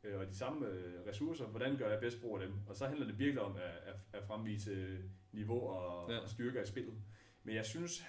[0.03, 2.55] øh, og de samme øh, ressourcer, hvordan gør jeg bedst brug af dem?
[2.67, 4.97] Og så handler det virkelig om at, at, at fremvise
[5.31, 6.17] niveau og, ja.
[6.17, 6.93] Og styrker i spillet.
[7.43, 8.03] Men jeg synes,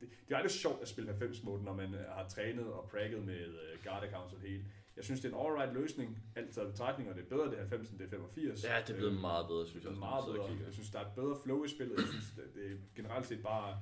[0.00, 3.24] det, det er lidt sjovt at spille 90 mode, når man har trænet og pragget
[3.24, 4.64] med øh, guard accounts og det hele.
[4.98, 7.54] Jeg synes, det er en alright løsning, alt taget betragtning, og det er bedre det
[7.54, 8.64] er 90 end det er 85.
[8.64, 9.90] Ja, det er blevet Øh, meget bedre, synes jeg.
[9.90, 10.46] også, er meget bedre.
[10.66, 11.96] Jeg synes, der er et bedre flow i spillet.
[11.98, 13.78] Jeg synes, det, det er generelt set bare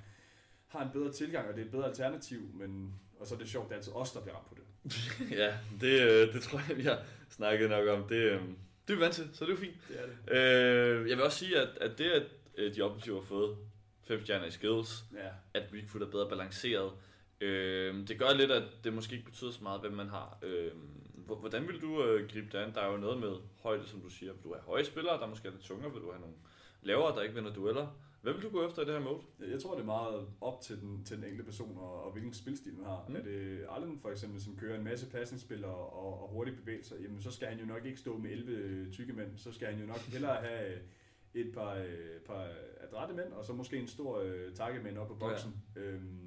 [0.66, 3.48] har en bedre tilgang, og det er et bedre alternativ, men og så er det
[3.48, 4.62] sjovt, det er altid os, der bliver ramt på det.
[5.38, 8.08] ja, det, øh, det tror jeg, vi har snakket nok om.
[8.08, 8.40] Det, øh,
[8.88, 9.76] det er vi vant til, så det er fint.
[9.88, 10.98] Det er det.
[11.00, 12.22] Øh, jeg vil også sige, at, at det, at
[12.58, 13.56] øh, de offensive har fået
[14.02, 15.28] 5 stjerner i skills, Ja.
[15.54, 16.92] at Weakfoot er bedre balanceret.
[17.40, 20.38] Øh, det gør lidt, at det måske ikke betyder så meget, hvem man har.
[20.42, 20.70] Øh,
[21.34, 22.74] hvordan vil du øh, gribe det an?
[22.74, 24.32] Der er jo noget med højde, som du siger.
[24.32, 25.92] Vil du have høje spillere, der måske er lidt tungere?
[25.92, 26.36] Vil du have nogle
[26.82, 27.86] lavere, der ikke vinder dueller?
[28.22, 29.20] Hvad vil du gå efter i det her mode?
[29.50, 32.34] Jeg tror, det er meget op til den, til den enkelte person og, og hvilken
[32.34, 33.04] spilstil man har.
[33.08, 33.16] Mm.
[33.16, 36.96] Er det Allen for eksempel, som kører en masse pasningsspil og, og, og hurtige bevægelser,
[37.02, 39.36] jamen så skal han jo nok ikke stå med 11 tykke mænd.
[39.36, 40.78] Så skal han jo nok hellere have
[41.34, 42.48] et par, øh, par
[42.80, 45.54] adrette mænd, og så måske en stor øh, takkemænd op på boksen.
[45.76, 45.80] Ja.
[45.80, 46.25] Øhm,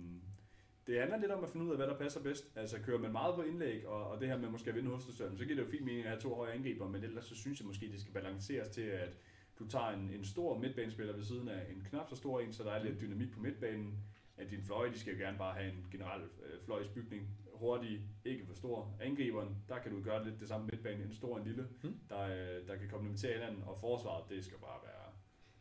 [0.89, 2.51] det handler lidt om at finde ud af, hvad der passer bedst.
[2.55, 5.37] Altså kører man meget på indlæg, og, og det her med måske at vinde hovedstødstøren,
[5.37, 7.59] så giver det jo fint mening at have to høje angriber, men ellers så synes
[7.59, 9.17] jeg måske, det skal balanceres til, at
[9.59, 12.63] du tager en, en stor midtbanespiller ved siden af en knap så stor en, så
[12.63, 13.99] der er lidt dynamik på midtbanen.
[14.37, 17.27] At dine fløje, de skal jo gerne bare have en generel øh, fløjsbygning.
[17.53, 18.97] Hurtig, ikke for stor.
[19.01, 21.99] Angriberen, der kan du gøre lidt det samme midtbanen, en stor og en lille, Mm.
[22.09, 23.63] der, øh, der kan komplementere hinanden.
[23.63, 25.05] Og forsvaret, det skal bare være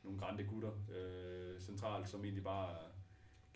[0.04, 2.76] nogle grande gutter øh, centralt, som egentlig bare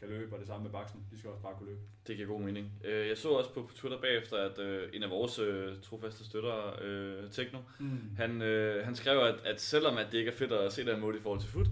[0.03, 1.01] kan løbe, og det samme med baksen.
[1.13, 1.81] De skal også bare kunne løbe.
[2.07, 2.73] Det giver god mening.
[2.85, 6.81] Øh, jeg så også på, Twitter bagefter, at øh, en af vores øh, trofaste støtter,
[6.83, 7.99] øh, Tekno, Mm.
[8.17, 8.41] han,
[8.85, 11.21] han skrev, at, at selvom at det ikke er fedt at se den måde i
[11.21, 11.67] forhold til foot,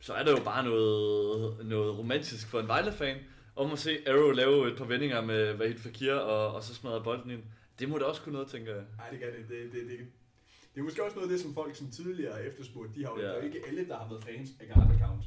[0.00, 3.16] så er det jo bare noget, noget romantisk for en Vejle-fan,
[3.56, 7.02] om at se Arrow lave et par vendinger med Vahid Fakir, og, og så smadre
[7.04, 7.42] bolden ind.
[7.78, 8.84] Det må da også kunne noget, tænker jeg.
[8.96, 9.48] Nej, det kan det.
[9.48, 9.98] Det, det, det.
[10.74, 12.94] det er måske også noget af det, som folk som tidligere har efterspurgt.
[12.94, 13.26] De har jo, Ja.
[13.26, 15.24] der er jo ikke alle, der har været fans af Guard Account.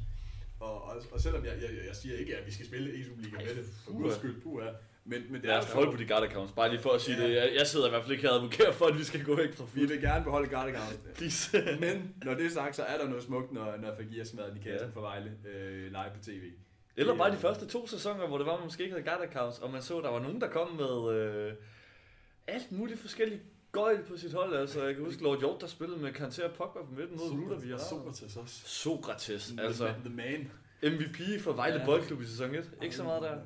[0.59, 3.37] Og, og, og selvom jeg, jeg, jeg siger ikke, at vi skal spille EU Liga
[3.37, 4.69] med det, for guds skyld, puha.
[5.05, 7.01] Men, men det Lad er os holde på de guard accounts, bare lige for at
[7.01, 7.27] sige Ja.
[7.27, 7.35] det.
[7.35, 9.35] Jeg, jeg sidder i hvert fald ikke her og advokerer for, at vi skal gå
[9.35, 9.89] væk fra Vi foot.
[9.89, 11.13] vil gerne beholde Guard Account.
[11.15, 11.57] Please.
[11.79, 14.59] Men når det er sagt, så er der noget smukt, når, når Fagir smadrer i
[14.63, 14.93] kassen Ja.
[14.93, 16.43] for Vejle øh, live på tv.
[16.95, 19.59] Eller bare de første to sæsoner, hvor det var, man måske ikke havde guard accounts,
[19.59, 21.53] og man så, at der var nogen, der kom med øh,
[22.47, 23.41] alt muligt forskellige
[23.81, 24.53] gøjl på sit hold.
[24.55, 27.31] Altså, jeg kan huske Lord Hjort, der spillede med Kanté og Pogba på midten mod
[27.31, 28.61] Ruder via Sokrates også.
[28.65, 30.51] Sokrates, altså The man.
[30.83, 31.85] MVP for Vejle Ja.
[31.85, 32.71] Boldklub i sæson 1.
[32.83, 33.37] Ikke så meget der.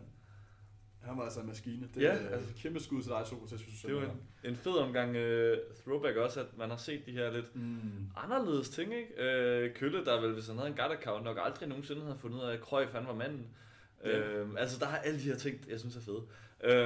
[1.02, 1.88] Han var altså en maskine.
[1.96, 2.50] Det Ja, er altså.
[2.58, 4.12] kæmpe skud til dig, Sokrates, du Det var en,
[4.44, 7.56] en fed omgang uh, throwback også, at man har set de her lidt.
[7.56, 7.80] Mm.
[8.18, 9.68] anderledes ting, ikke?
[9.68, 12.44] Uh, Kølle, der vel, hvis han havde en guard nok aldrig nogensinde havde fundet ud
[12.44, 13.48] af, at Cruyff, han var manden.
[14.06, 14.44] Ja.
[14.44, 16.24] Uh, altså, der er alle de her ting, jeg synes er fede.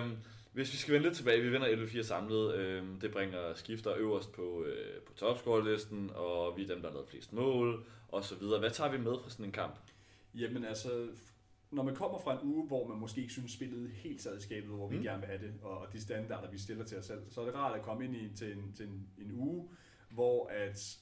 [0.01, 0.09] Uh,
[0.55, 2.45] hvis vi skal vende lidt tilbage, vi vinder 11-4 samlet.
[2.81, 6.93] Uh, det bringer skifter øverst på, uh, på topscore-listen, og vi er dem, der har
[6.93, 8.59] lavet flest mål, og så videre.
[8.59, 9.75] Hvad tager vi med fra sådan en kamp?
[10.33, 11.07] Jamen altså,
[11.71, 14.41] når man kommer fra en uge, hvor man måske ikke synes spillet helt sad i
[14.41, 15.03] skabet, hvor vi Mm.
[15.03, 17.45] gerne vil have det, og, og de standarder, vi stiller til os selv, så er
[17.45, 19.69] det rart at komme ind i, til, en, til en, en uge,
[20.09, 20.97] hvor at,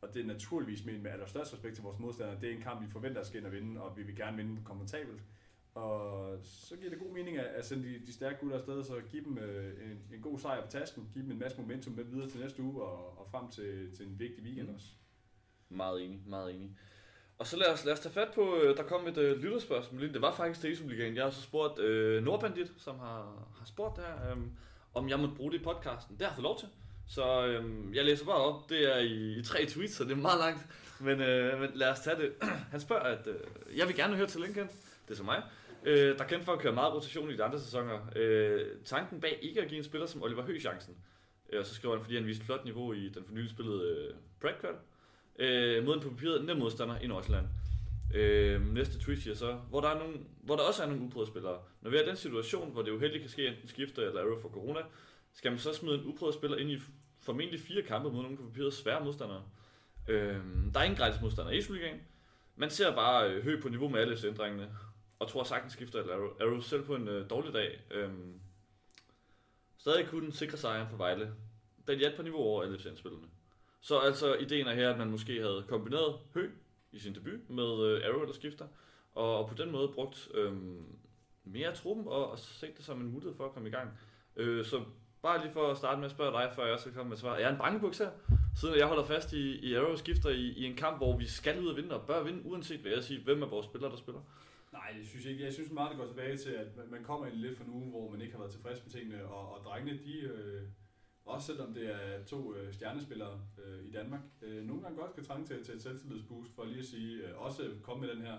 [0.00, 2.82] og det er naturligvis med, med allerstørst respekt til vores modstandere, det er en kamp,
[2.82, 5.22] vi forventer skal ind og vinde, og vi vil gerne vinde komfortabelt.
[5.74, 9.24] Og så giver det god mening at, sende de, de stærke gutter afsted, så give
[9.24, 12.30] dem øh, en, en god sejr på tasken, give dem en masse momentum med videre
[12.30, 14.74] til næste uge, og, og frem til, til en vigtig weekend Mm.
[14.74, 14.86] også.
[15.68, 16.70] Meget enig, meget enig.
[17.38, 20.02] Og så lad os, lad os tage fat på, øh, der kom et øh, lytterspørgsmål
[20.02, 20.12] ind.
[20.12, 21.16] Det var faktisk til Ligaen.
[21.16, 24.36] Jeg har så spurgt øh, Nordbandit, som har, har spurgt det her, øh,
[24.94, 26.16] om jeg måtte bruge det i podcasten.
[26.16, 26.68] Det har jeg fået lov til.
[27.08, 28.68] Så øh, jeg læser bare op.
[28.70, 30.66] Det er i, i tre tweets, så det er meget langt.
[31.00, 32.32] Men, øh, men lad os tage det.
[32.72, 34.68] Han spørger, at øh, jeg vil gerne høre til Lincoln.
[35.08, 35.42] Det er så mig.
[35.84, 38.00] Øh, der kendte for at køre meget rotation i de andre sæsoner.
[38.16, 40.96] Øh, tanken bag ikke at give en spiller som Oliver Høgh chancen.
[41.52, 43.82] Øh, og så skriver han, fordi han viste flot niveau i den for nylig spillede
[43.82, 44.74] øh, Pragqual.
[45.38, 47.46] Øh, mod en på papiret nem modstander i Nordsjælland.
[48.14, 51.30] Øh, næste tweet siger så, hvor der, er nogle, hvor der også er nogle uprøvede
[51.30, 51.58] spillere.
[51.80, 54.40] Når vi er i den situation, hvor det uheldigt kan ske enten skifter eller er
[54.42, 54.80] for corona,
[55.32, 56.78] skal man så smide en uprøvet spiller ind i
[57.20, 59.42] formentlig fire kampe mod nogle på papiret svære modstandere.
[60.08, 60.36] Øh,
[60.74, 62.00] der er ingen gratis modstandere i Superligaen.
[62.56, 64.68] Man ser bare øh, høj på niveau med alle ændringerne
[65.18, 66.30] og tror sagtens skifter eller arrow.
[66.40, 67.80] Arrow selv på en øh, dårlig dag.
[67.90, 68.10] Øh,
[69.76, 71.34] stadig kunne den sikre sejren for Vejle.
[71.86, 73.26] Den hjalp på niveau over alle spillerne
[73.80, 76.50] Så altså ideen er her, at man måske havde kombineret hø
[76.92, 78.66] i sin debut med øh, Arrow, der skifter,
[79.14, 80.52] og, og på den måde brugt øh,
[81.44, 83.98] mere truppen og, og set det som en mulighed for at komme i gang.
[84.36, 84.84] Øh, så
[85.22, 87.36] bare lige for at starte med at spørge dig, før jeg skal komme med svar.
[87.36, 88.10] Jeg er en bangebuks her,
[88.56, 91.60] siden jeg holder fast i, i Arrow skifter i, i en kamp, hvor vi skal
[91.60, 93.96] ud og vinde og bør vinde, uanset hvad jeg siger, hvem er vores spillere, der
[93.96, 94.20] spiller.
[94.72, 95.44] Nej, det synes jeg ikke.
[95.44, 97.90] Jeg synes meget, det går tilbage til, at man kommer ind lidt fra en uge,
[97.90, 100.62] hvor man ikke har været tilfreds med tingene, og, og drengene, de, øh,
[101.24, 105.24] også selvom det er to øh, stjernespillere øh, i Danmark, øh, nogle gange godt kan
[105.24, 108.38] trænge til, til et selvtillidsboost, for lige at sige, øh, også komme med den her,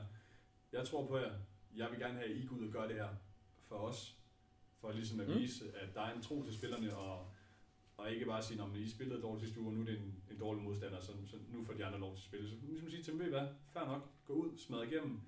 [0.72, 1.32] jeg tror på jer,
[1.76, 3.10] jeg vil gerne have, at I går ud og gør det her
[3.68, 4.18] for os,
[4.80, 5.36] for ligesom at mm.
[5.36, 7.32] vise, at der er en tro til spillerne, og,
[7.98, 10.24] og ikke bare sige, at I spillede dårligt sidste uge, og nu er det en,
[10.32, 12.50] en dårlig modstander, så, så nu får de andre lov til at spille.
[12.50, 15.22] Så ligesom sige til dem, ved I hvad, fair nok, gå ud, smadre igennem,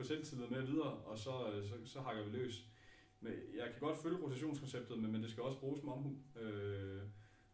[0.00, 2.64] få selvtillid med videre, og så, øh, så, så hakker vi løs.
[3.20, 6.16] Men jeg kan godt følge rotationskonceptet, men, men det skal også bruges med omhu.
[6.40, 7.02] Øh,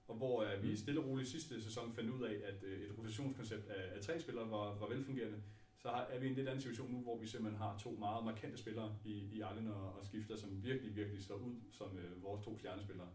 [0.08, 0.76] og hvor uh, vi mm.
[0.76, 4.20] stille og roligt sidste sæson fandt ud af, at uh, et rotationskoncept af, af tre
[4.20, 5.42] spillere var, var velfungerende,
[5.78, 7.90] så har, er vi i en lidt anden situation nu, hvor vi simpelthen har to
[7.90, 11.90] meget markante spillere i, i Arlen og, og Skifter, som virkelig, virkelig står ud som
[11.90, 13.08] uh, vores to stjernespillere,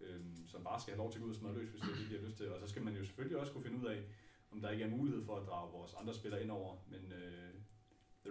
[0.00, 1.90] øh, som bare skal have lov til at gå ud og smadre løs, hvis det
[1.90, 2.52] er det, de har lyst til.
[2.52, 4.02] Og så skal man jo selvfølgelig også kunne finde ud af,
[4.50, 7.54] om der ikke er mulighed for at drage vores andre spillere ind over, men øh,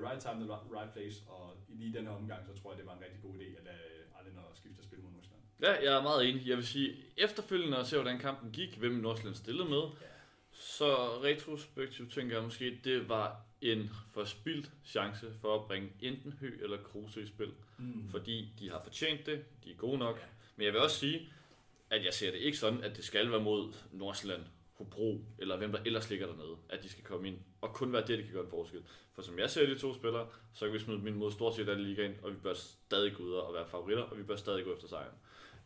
[0.07, 2.85] right time, the right place, og i lige den her omgang, så tror jeg, det
[2.85, 3.77] var en rigtig god idé at lade
[4.19, 5.43] Arlen og skifte spil mod Nordsjælland.
[5.61, 6.47] Ja, jeg er meget enig.
[6.47, 10.07] Jeg vil sige, efterfølgende at se, hvordan kampen gik, hvem Nordsjælland stillede med, ja.
[10.51, 16.59] så retrospektivt tænker jeg måske, det var en forspildt chance for at bringe enten Hø
[16.61, 17.53] eller Kruse i spil.
[17.77, 18.09] Mm.
[18.09, 20.17] Fordi de har fortjent det, de er gode nok.
[20.17, 20.25] Ja.
[20.55, 21.29] Men jeg vil også sige,
[21.89, 24.43] at jeg ser det ikke sådan, at det skal være mod Nordsjælland
[24.77, 28.01] Hobro, eller hvem der ellers ligger dernede, at de skal komme ind, og kun være
[28.07, 28.83] det, der kan gøre en forskel.
[29.13, 31.69] For som jeg ser de to spillere, så kan vi smide min mod stort set
[31.69, 34.65] alle ligaen, og vi bør stadig gå ud og være favoritter, og vi bør stadig
[34.65, 35.15] gå efter sejren.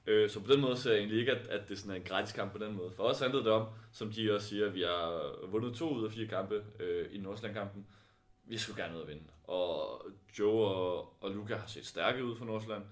[0.08, 2.34] Øh, så på den måde ser jeg egentlig ikke, at, at det er en gratis
[2.34, 2.91] kamp på den måde.
[2.91, 6.06] For os handlede det om, som de også siger, at vi har vundet to ud
[6.06, 7.88] af fire kampe øh, i Nordsjælland-kampen.
[8.43, 9.24] Vi skulle gerne ud og vinde.
[9.43, 10.02] Og
[10.39, 12.84] Joe og, og Luca har set stærke ud for Nordsjælland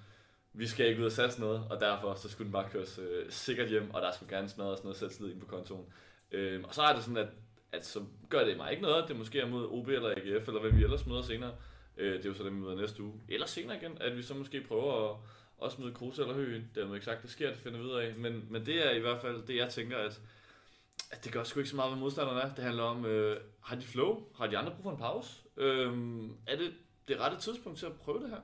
[0.53, 3.31] vi skal ikke ud og satse noget, og derfor så skulle den bare køres øh,
[3.31, 5.85] sikkert hjem, og der skulle gerne smadres noget selvtillid ind på kontoen.
[6.31, 7.29] Øh, og så er det sådan, at,
[7.71, 10.47] at så gør det mig ikke noget, at det måske er mod OB eller AGF,
[10.47, 11.51] eller hvad vi ellers møder senere.
[11.97, 13.13] Øh, det er jo så dem, vi møder næste uge.
[13.29, 15.17] Eller senere igen, at vi så måske prøver at
[15.57, 18.15] også smide Kruse eller er meget ikke sagt, det sker, det finder vi ud af.
[18.17, 20.21] Men, men det er i hvert fald det, jeg tænker, at,
[21.11, 22.55] at det gør sgu ikke så meget, hvad modstanderne er.
[22.55, 24.23] Det handler om, øh, har de flow?
[24.35, 25.41] Har de andre brug for en pause?
[25.57, 25.93] Øh,
[26.47, 26.73] er det
[27.07, 28.41] det rette tidspunkt til at prøve det her?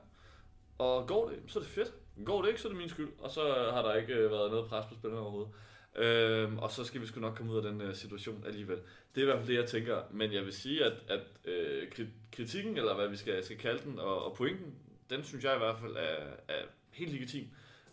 [0.78, 1.94] Og går det, så er det fedt.
[2.24, 3.12] Går det ikke, så er det min skyld.
[3.18, 5.52] Og så har der ikke øh, været noget pres på spillerne overhovedet.
[5.98, 8.78] Øhm, og så skal vi sgu nok komme ud af den uh, situation alligevel.
[9.14, 10.02] Det er i hvert fald det, jeg tænker.
[10.10, 11.92] Men jeg vil sige, at, at øh,
[12.32, 14.74] kritikken, eller hvad vi skal, skal kalde den, og, og pointen,
[15.10, 17.48] den synes jeg i hvert fald er, er helt legitim.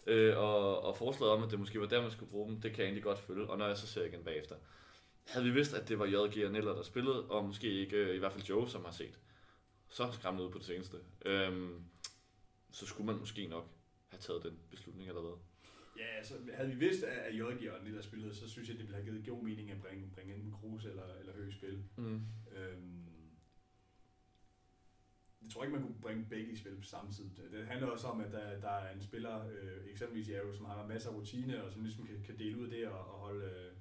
[0.07, 2.71] Øh, og, og forslaget om, at det måske var der, man skulle bruge dem, det
[2.71, 3.49] kan jeg egentlig godt følge.
[3.49, 4.55] Og når jeg så ser igen bagefter.
[5.27, 8.15] Havde vi vidst, at det var JG og Neller, der spillede, og måske ikke, øh,
[8.15, 9.19] i hvert fald Joe, som har set,
[9.89, 10.97] så skræmmende ud på det seneste.
[11.25, 11.83] Øhm,
[12.71, 13.65] så skulle man måske nok
[14.07, 15.37] have taget den beslutning eller hvad?
[15.97, 18.95] Ja, altså havde vi vidst, at Jørgen og Nilla spillede, så synes jeg, det ville
[18.95, 21.83] have givet god mening at bringe, bringe enten Kruse eller, eller Høgh i spil.
[21.97, 22.21] Mm.
[22.55, 23.03] Øhm,
[25.41, 27.29] jeg tror ikke, man kunne bringe begge i spil tid.
[27.51, 30.87] Det handler også om, at der, der er en spiller, øh, eksempelvis i som har
[30.87, 33.45] masser af rutine, og som ligesom kan, kan dele ud af det og, og holde...
[33.45, 33.71] Øh,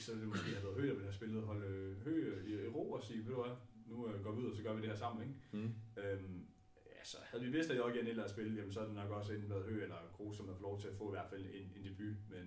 [0.00, 2.92] så det måske have været Høgh, der ville have spillet, holde Høgh i, i ro
[2.92, 4.88] og sige, ved du hvad, nu øh, går vi ud, og så gør vi det
[4.88, 5.22] her sammen.
[5.28, 5.64] Ikke?
[5.64, 6.02] Mm.
[6.02, 6.46] Øhm,
[7.04, 9.50] altså, havde vi vidst, at Jorgen ellers spille, jamen, så er det nok også enten
[9.50, 11.72] været Høgh eller Kroos, som har fået lov til at få i hvert fald en,
[11.76, 12.16] en debut.
[12.30, 12.46] Men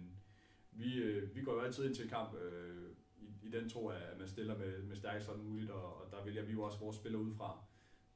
[0.71, 4.19] vi, øh, vi går jo altid ind til kamp øh, i, i den tro, at
[4.19, 6.95] man stiller med, med stærkest sådan muligt, og, og der vælger vi jo også vores
[6.95, 7.59] spillere ud fra.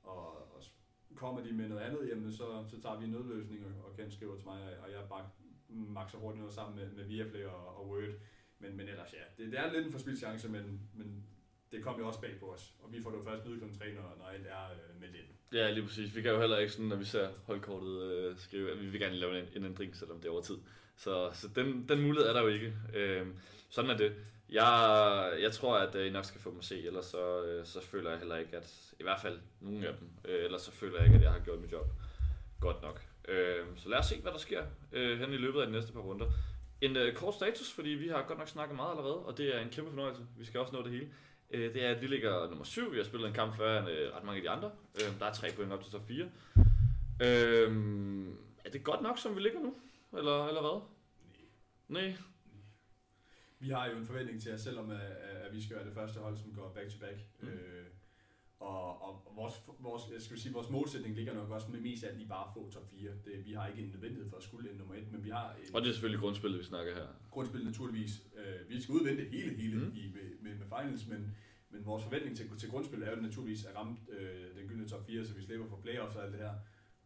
[0.04, 0.64] Og, og
[1.16, 4.12] kommer de med noget andet, jamen, så, så tager vi en nødløsning, og, og Ken
[4.12, 5.30] skriver til mig, og jeg bare
[5.70, 8.14] makser hurtigt noget sammen med, med Viaplay og, og Word.
[8.60, 11.26] Men, men ellers ja, det, det er lidt en forspildt chance, men, men
[11.72, 12.76] det kom jo også bag på os.
[12.80, 13.78] Og vi får det jo først nyde kl.
[13.78, 15.32] 3, når, når alt er øh, med lidt.
[15.54, 16.16] Ja, lige præcis.
[16.16, 19.00] Vi kan jo heller ikke sådan, når vi ser holdkortet øh, skrive, at vi vil
[19.00, 20.58] gerne lave en, en ændring, selvom det er over tid.
[20.98, 22.74] Så, så den, den mulighed er der jo ikke.
[22.94, 23.28] Øh,
[23.70, 24.16] sådan er det.
[24.50, 27.66] Jeg, jeg tror, at øh, I nok skal få dem at se, ellers så, øh,
[27.66, 30.72] så føler jeg heller ikke, at i hvert fald nogen af dem, øh, ellers så
[30.72, 31.88] føler jeg ikke, at jeg har gjort mit job
[32.60, 33.02] godt nok.
[33.28, 35.94] Øh, så lad os se, hvad der sker øh, hen i løbet af de næste
[35.94, 36.26] par runder.
[36.82, 39.60] En øh, kort status, fordi vi har godt nok snakket meget allerede, og det er
[39.60, 40.22] en kæmpe fornøjelse.
[40.38, 41.08] Vi skal også nå det hele.
[41.52, 42.92] Øh, det er, at vi ligger nummer 7.
[42.92, 44.72] Vi har spillet en kamp før end øh, ret mange af de andre.
[44.96, 46.30] Øh, der er tre point op til top 4.
[47.22, 48.28] Øh,
[48.66, 49.76] er det godt nok, som vi ligger nu?
[50.18, 50.82] Eller, eller hvad?
[51.88, 52.14] Nej.
[53.60, 55.02] Vi har jo en forventning til os, selvom at,
[55.46, 57.18] at vi skal være det første hold, som går back-to-back.
[57.42, 57.48] Mm.
[57.48, 57.86] Øh,
[58.62, 62.20] og, og vores, vores, jeg skal sige, vores målsætning ligger nok også med mest af
[62.20, 63.12] i bare at få top 4.
[63.26, 65.56] Det, vi har ikke en nødvendighed for at skulle ind nummer 1, men vi har
[65.64, 67.08] et Og det er selvfølgelig grundspillet, vi snakker her.
[67.32, 68.12] grundspil naturligvis.
[68.38, 69.92] Øh, vi skal udvente hele, hele Mm.
[69.96, 71.36] i, med, med, med finals, men,
[71.70, 75.06] men vores forventning til, til grundspil er jo naturligvis at ramme øh, den gyldne top
[75.06, 76.54] 4, så vi slipper for playoffs og alt det her.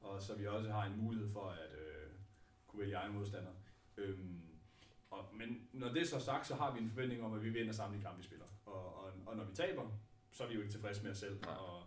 [0.02, 2.10] Og så vi også har en mulighed for at øh,
[2.68, 3.52] kunne vælge egen modstander.
[3.98, 4.42] Øhm,
[5.12, 7.50] og, men når det er så sagt, så har vi en forventning om, at vi
[7.50, 8.46] vinder samtlige kampe, vi spiller.
[8.66, 10.00] Og, og, og når vi taber,
[10.36, 11.38] så er vi jo ikke tilfredse med os selv.
[11.42, 11.56] Nej.
[11.56, 11.84] Og,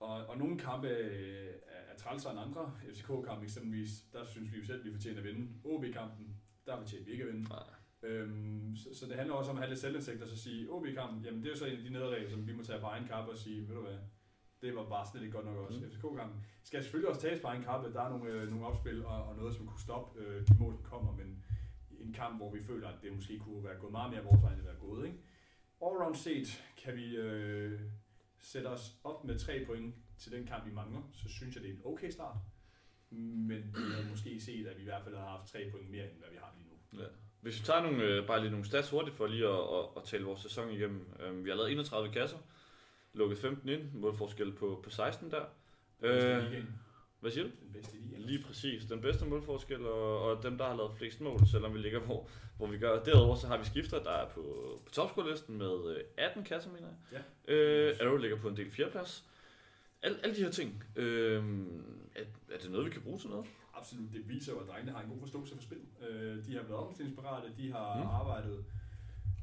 [0.00, 2.72] og, og nogle kampe øh, er, er trælsere end andre.
[2.92, 5.48] FCK-kampen eksempelvis, der synes vi jo selv, at vi fortjener at vinde.
[5.64, 6.36] OB-kampen,
[6.66, 7.48] der fortjener vi ikke at vinde.
[7.48, 7.68] Nej.
[8.02, 11.24] Øhm, så, så det handler også om at have lidt selvindsigt og så sige, OB-kampen,
[11.24, 13.06] jamen det er jo så en af de nederlag, som vi må tage på egen
[13.06, 13.98] kappe og sige, ved du hvad,
[14.62, 15.78] det var bare slet ikke godt nok også.
[15.78, 15.90] Mm.
[15.90, 17.92] FCK-kampen skal selvfølgelig også tages på egen kappe.
[17.92, 20.76] Der er nogle, øh, nogle opspil og, og noget, som kunne stoppe øh, de mål,
[20.76, 21.44] der kommer, men
[21.90, 24.52] en kamp, hvor vi føler, at det måske kunne være gået meget mere vores vej,
[24.52, 25.06] end det er gået.
[25.06, 25.18] Ikke?
[25.86, 27.80] Allround set kan vi øh,
[28.40, 31.70] sætte os op med tre point til den kamp, vi mangler, så synes jeg, det
[31.70, 32.36] er en okay start.
[33.10, 36.10] Men vi havde måske set, at vi i hvert fald har haft tre point mere,
[36.10, 37.02] end hvad vi har lige nu.
[37.02, 37.06] Ja.
[37.40, 40.04] Hvis vi tager nogle, øh, bare lige nogle stats hurtigt for lige at, at, at
[40.04, 41.06] tale vores sæson igennem.
[41.20, 42.38] Øh, vi har lavet 31 kasser,
[43.12, 45.44] lukket 15 ind, målforskel på, på 16 der.
[46.02, 46.64] Øh,
[47.24, 47.50] hvad siger du?
[47.62, 48.00] den bedste i.
[48.18, 48.84] Lige præcis.
[48.84, 52.28] Den bedste målforskel, og, og dem, der har lavet flest mål, selvom vi ligger, hvor,
[52.56, 53.02] hvor vi gør.
[53.02, 54.40] Derudover så har vi skifter, der er på,
[54.86, 57.20] på topscore-listen med øh, 18 kasser, mener jeg.
[57.48, 57.54] Ja.
[57.54, 59.24] Øh, Arrow ligger på en del fjerdeplads.
[60.02, 61.44] Al, alle de her ting, øh,
[62.16, 63.46] er, er det noget, vi kan bruge til noget?
[63.74, 65.80] Absolut, det viser jo, at drengene har en god forståelse for spil.
[66.08, 68.08] Øh, de har været omstillingsparate, de har Mm.
[68.08, 68.64] arbejdet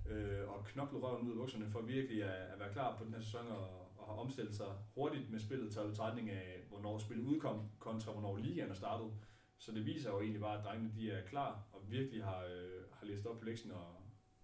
[0.10, 3.13] øh, og knoklet røven ud af bukserne for virkelig at, at være klar på den
[3.13, 3.81] her sæson og
[4.12, 8.69] har omstillet sig hurtigt med spillet til betragtning af, hvornår spillet udkom, kontra hvornår ligaen
[8.69, 9.12] er startet.
[9.58, 12.82] Så det viser jo egentlig bare, at drengene de er klar og virkelig har, øh,
[12.93, 13.88] har læst op på lektien og,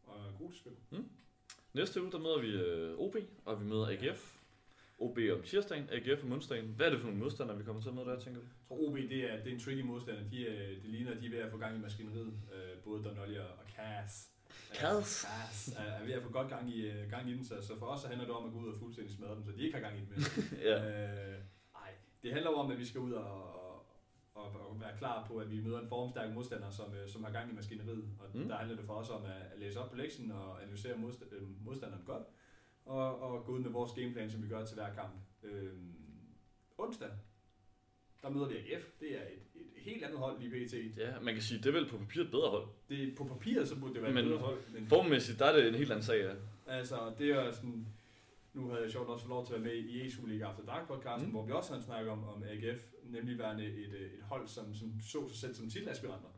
[0.03, 0.73] og er gode til spil.
[1.73, 4.38] Næste uge, der møder vi øh, OB, og vi møder AGF.
[4.99, 6.65] OB om tirsdagen, AGF om onsdagen.
[6.65, 8.47] Hvad er det for nogle modstandere, vi kommer til at møde der, tænker du?
[8.47, 10.30] Jeg tror OB det er, det er en tricky modstander.
[10.30, 12.34] De, er, det ligner, at de er ved at få gang i maskineriet.
[12.53, 14.37] Øh, både Donolly og og Cass.
[14.75, 15.25] Cass.
[15.25, 17.62] Øh, Cass er, er ved at få godt gang i, øh, gang i den, så,
[17.62, 19.51] så for os så handler det om at gå ud og fuldstændig smadre dem, så
[19.51, 20.62] de ikke har gang i den mere.
[20.69, 21.32] ja.
[21.34, 21.38] øh,
[21.75, 21.91] ej,
[22.23, 23.53] det handler om, at vi skal ud og,
[24.36, 27.32] og, og, være klar på, at vi møder en formstærk modstander, som, øh, som har
[27.32, 28.10] gang i maskineriet.
[28.19, 28.47] Og Mm.
[28.47, 31.36] der handler det for os om at, at læse op på lektien og analysere modst-
[31.36, 32.23] øh, modstanderen godt.
[32.86, 35.13] Og, og gå ud med vores gameplan, som vi gør til hver kamp.
[35.43, 35.73] Øh,
[36.77, 37.10] onsdag,
[38.21, 38.86] der møder vi AGF.
[38.99, 40.97] Det er et, et helt andet hold lige pt.
[40.97, 42.67] ja, man kan sige, det er vel på papiret et bedre hold.
[42.89, 44.60] Det, på papiret, så burde det være Men et bedre hold.
[44.73, 46.34] Men Formmæssigt, der er det en helt anden sag, ja.
[46.77, 47.88] Altså, det er sådan...
[48.53, 50.65] Nu havde jeg sjovt også fået lov til at være med i ESU League After
[50.65, 51.32] Dark podcasten, Mm.
[51.32, 54.75] hvor vi også havde snakket om, om AGF, nemlig værende et, øh, et hold, som,
[54.75, 56.30] som så sig selv som titelaspiranter.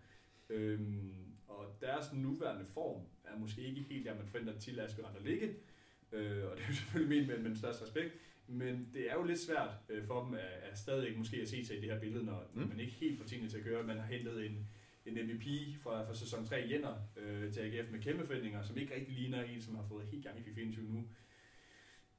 [0.49, 1.13] Øhm,
[1.47, 5.53] og deres nuværende form er måske ikke helt der, man forventer, at titelaspiranter ligge.
[6.11, 8.13] Øh, og det er jo selvfølgelig ment med, med den største respekt.
[8.51, 10.39] Men det er jo lidt svært øh, for dem at,
[10.71, 12.67] at stadig måske at se sig i det her billede, når, Mm.
[12.67, 13.83] man ikke helt får tingene til at køre.
[13.83, 14.67] Man har hentet en,
[15.05, 15.45] en MVP
[15.83, 19.13] fra, fra sæson 3 i Jenter øh, til AGF med kæmpe forventninger, som ikke rigtig
[19.13, 21.03] ligner en, som har fået helt gang i FIFA 21 nu.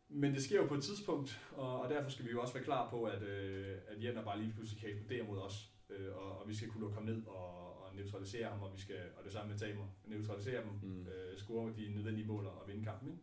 [0.08, 2.64] Men det sker jo på et tidspunkt, og, og derfor skal vi jo også være
[2.64, 5.70] klar på, at, øh, at Jenter bare lige pludselig kan eksplodere mod os.
[5.90, 8.80] Øh, og, og vi skal kunne lukke ham ned og, og neutralisere ham, og, vi
[8.80, 9.86] skal, og det samme med Tamer.
[10.06, 11.06] Neutralisere dem, mm.
[11.06, 13.08] øh, score de nødvendige mål og vinde kampen.
[13.08, 13.22] Ikke?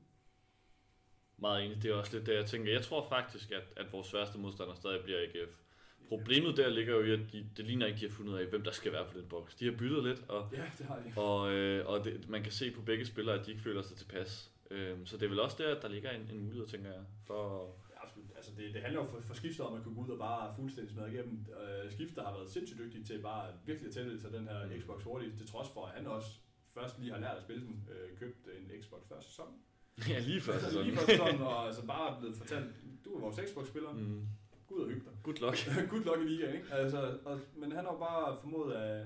[1.38, 1.84] Meget enig.
[1.84, 2.72] Det er også lidt det, jeg tænker.
[2.72, 5.56] Jeg tror faktisk, at, at vores sværeste modstander stadig bliver AGF.
[6.10, 8.46] Problemet der ligger jo i, at de, det ligner ikke, de har fundet ud af,
[8.46, 9.56] hvem der skal være på den boks.
[9.56, 11.22] De har byttet lidt, og, Ja, det har de.
[11.22, 13.98] og, øh, og det, man kan se på begge spillere, at de ikke føler sig
[13.98, 14.52] tilpas.
[14.72, 17.04] Øhm, så det er vel også der, at der ligger en, en mulighed, tænker jeg,
[17.28, 18.30] for Ja, absolut.
[18.36, 20.54] Altså det, det handler jo for, for skifter om at kunne gå ud og bare
[20.56, 21.46] fuldstændig smadre igennem.
[21.62, 24.82] Øh, skifter har været sindssygt dygtig til bare virkelig at tælle sig den her Mm.
[24.82, 26.30] Xbox hurtigt, til trods for, at han også
[26.74, 29.48] først lige har lært at spille den, øh, købt en Xbox før sæson.
[30.10, 30.88] ja, lige før Altså, sæsonen.
[30.88, 32.66] lige før sæson, og altså bare blevet fortalt,
[33.06, 34.00] du er vores Xbox-spiller, mm.
[34.00, 34.26] Mm.
[34.68, 35.14] gå ud og hygge dig.
[35.24, 35.58] Good luck.
[35.92, 36.74] Good luck i ligaen, ikke?
[36.74, 39.06] Altså, og, men han har bare formået at,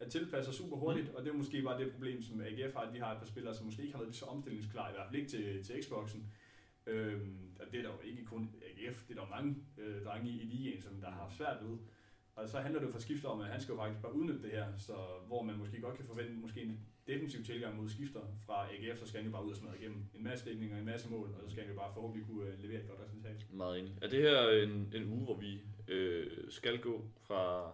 [0.00, 1.14] at tilpasse sig super hurtigt, mm.
[1.14, 3.26] og det er måske bare det problem, som AGF har, at de har et par
[3.26, 5.84] spillere, som måske ikke har været lige så omstillingsklar, i hvert fald ikke til, til
[5.84, 6.32] Xboxen.
[6.86, 10.30] Øhm, og det er der jo ikke kun AGF, det er der mange øh, drenge
[10.30, 11.78] i, i ligaen, som der har haft svært ved.
[12.36, 14.42] Og så handler det jo for skifter om, at han skal jo faktisk bare udnytte
[14.42, 14.94] det her, så
[15.26, 19.06] hvor man måske godt kan forvente måske en defensiv tilgang mod skifter fra AGF, så
[19.06, 21.42] skal han jo bare ud og smadre igennem en masse dækninger, en masse mål, og
[21.44, 23.46] så skal han jo bare forhåbentlig kunne øh, levere et godt resultat.
[23.52, 23.92] Meget enig.
[24.02, 27.72] Er det her en, en uge, hvor vi øh, skal gå fra,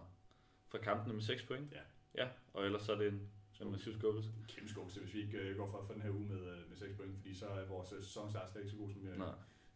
[0.67, 1.71] fra kampene med 6 point?
[1.71, 1.81] Ja.
[2.23, 3.21] Ja, og ellers så er det en
[3.61, 4.29] En massiv skuffelse.
[4.47, 6.77] Kæmpe skuffelse, hvis vi ikke øh, går fra, fra den her uge med, øh, med
[6.77, 9.27] 6 point, fordi så er vores øh, sæsonstart slet ikke så god, som, vi, Nej.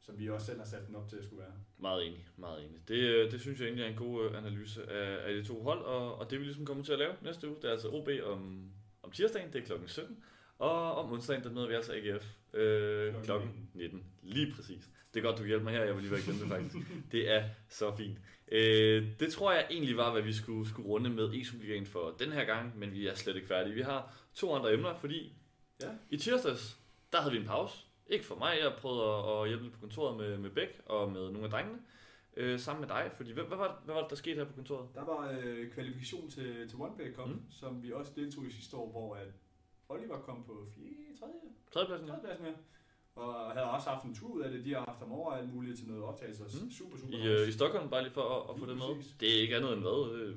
[0.02, 1.54] som vi også selv har sat den op til at skulle være.
[1.78, 2.88] Meget enig, meget enig.
[2.88, 5.64] Det, øh, det synes jeg egentlig er en god øh, analyse af, af de to
[5.64, 7.90] hold, og, og det vi ligesom kommer til at lave næste uge, det er altså
[7.90, 8.72] OB om
[9.14, 10.24] tirsdagen, det er klokken 17,
[10.60, 14.04] og om onsdagen, der møder vi altså AGF øh, Klokken klokken 19.
[14.24, 14.90] Lige præcis.
[15.14, 16.76] Det er godt, du hjælper mig her, jeg var lige ved at glemme det faktisk.
[17.12, 18.18] Det er så fint.
[18.52, 22.16] Øh, det tror jeg egentlig var, hvad vi skulle, skulle runde med e Ligaen for
[22.20, 23.76] den her gang, men vi er slet ikke færdige.
[23.76, 25.34] Vi har to andre emner, fordi
[25.82, 25.88] Ja.
[26.10, 26.78] i tirsdags,
[27.12, 27.78] der havde vi en pause.
[28.08, 31.22] Ikke for mig, jeg prøvede at, at hjælpe på kontoret med, med Bæk og med
[31.22, 31.80] nogle af drengene.
[32.38, 34.54] Øh, sammen med dig, fordi hvad, hvad, var, hvad var det, der skete her på
[34.54, 34.88] kontoret?
[34.96, 37.42] Der var øh, kvalifikation til, til One Bay Cup, Mm.
[37.52, 39.28] som vi også deltog i sidste år, hvor at
[39.90, 40.84] Oliver kom på 4.
[41.20, 41.28] 3.
[41.74, 42.08] Tredjepladsen?
[42.08, 42.20] ja.
[42.20, 42.54] pladsen med.
[43.16, 44.66] Og havde også haft en tur ud af det.
[44.66, 46.46] De har haft ham over alt muligt til noget optagelser.
[46.64, 46.72] Mm.
[46.72, 47.18] Super, super.
[47.18, 49.04] I, øh, I Stockholm, bare lige for at, at få det med.
[49.20, 50.16] Det er ikke andet end hvad?
[50.16, 50.36] Øh,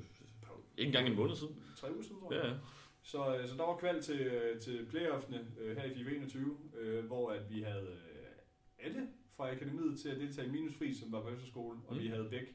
[0.77, 1.63] ikke engang en måned siden.
[1.77, 2.43] Tre uger siden, tror jeg.
[2.43, 2.55] Ja, ja.
[3.03, 6.57] Så, øh, så der var kval til, øh, til playoffene øh, her i FIFA 21,
[6.79, 11.11] øh, hvor at vi havde øh, alle fra akademiet til at deltage i minusfri, som
[11.11, 12.01] var på efterskole, og Mm.
[12.01, 12.47] vi havde begge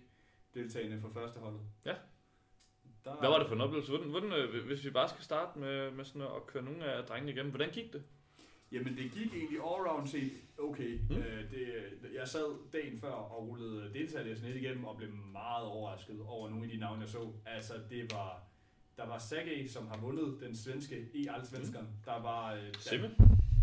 [0.54, 1.60] deltagende fra første holdet.
[1.84, 1.94] Ja.
[3.04, 3.90] Der, Hvad var det for en oplevelse?
[3.90, 7.04] Hvordan, hvordan, øh, hvis vi bare skal starte med, med sådan at køre nogle af
[7.04, 8.02] drengene igennem, hvordan gik det?
[8.72, 10.98] Jamen det gik egentlig all-round set okay.
[11.10, 11.16] Mm.
[11.16, 11.68] Øh, det,
[12.14, 16.64] jeg sad dagen før og rullede deltagerlisten lidt igennem og blev meget overrasket over nogle
[16.64, 17.32] af de navne, jeg så.
[17.46, 18.42] Altså det var,
[18.96, 21.88] der var Sage, som har vundet den svenske e allsvenskan mm.
[22.04, 23.06] Der var, øh, Simme?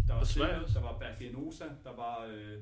[0.07, 2.57] der var Simme, der var Bergenosa, der var øh,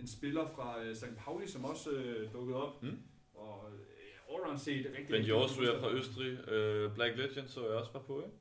[0.00, 1.16] en spiller fra øh, St.
[1.18, 2.82] Pauli, som også øh, dukkede op.
[2.82, 2.98] Mm.
[3.34, 5.08] Og øh, allround set rigtig...
[5.08, 8.36] Ben gode er fra Østrig, øh, Black Legend så jeg også var på, ikke?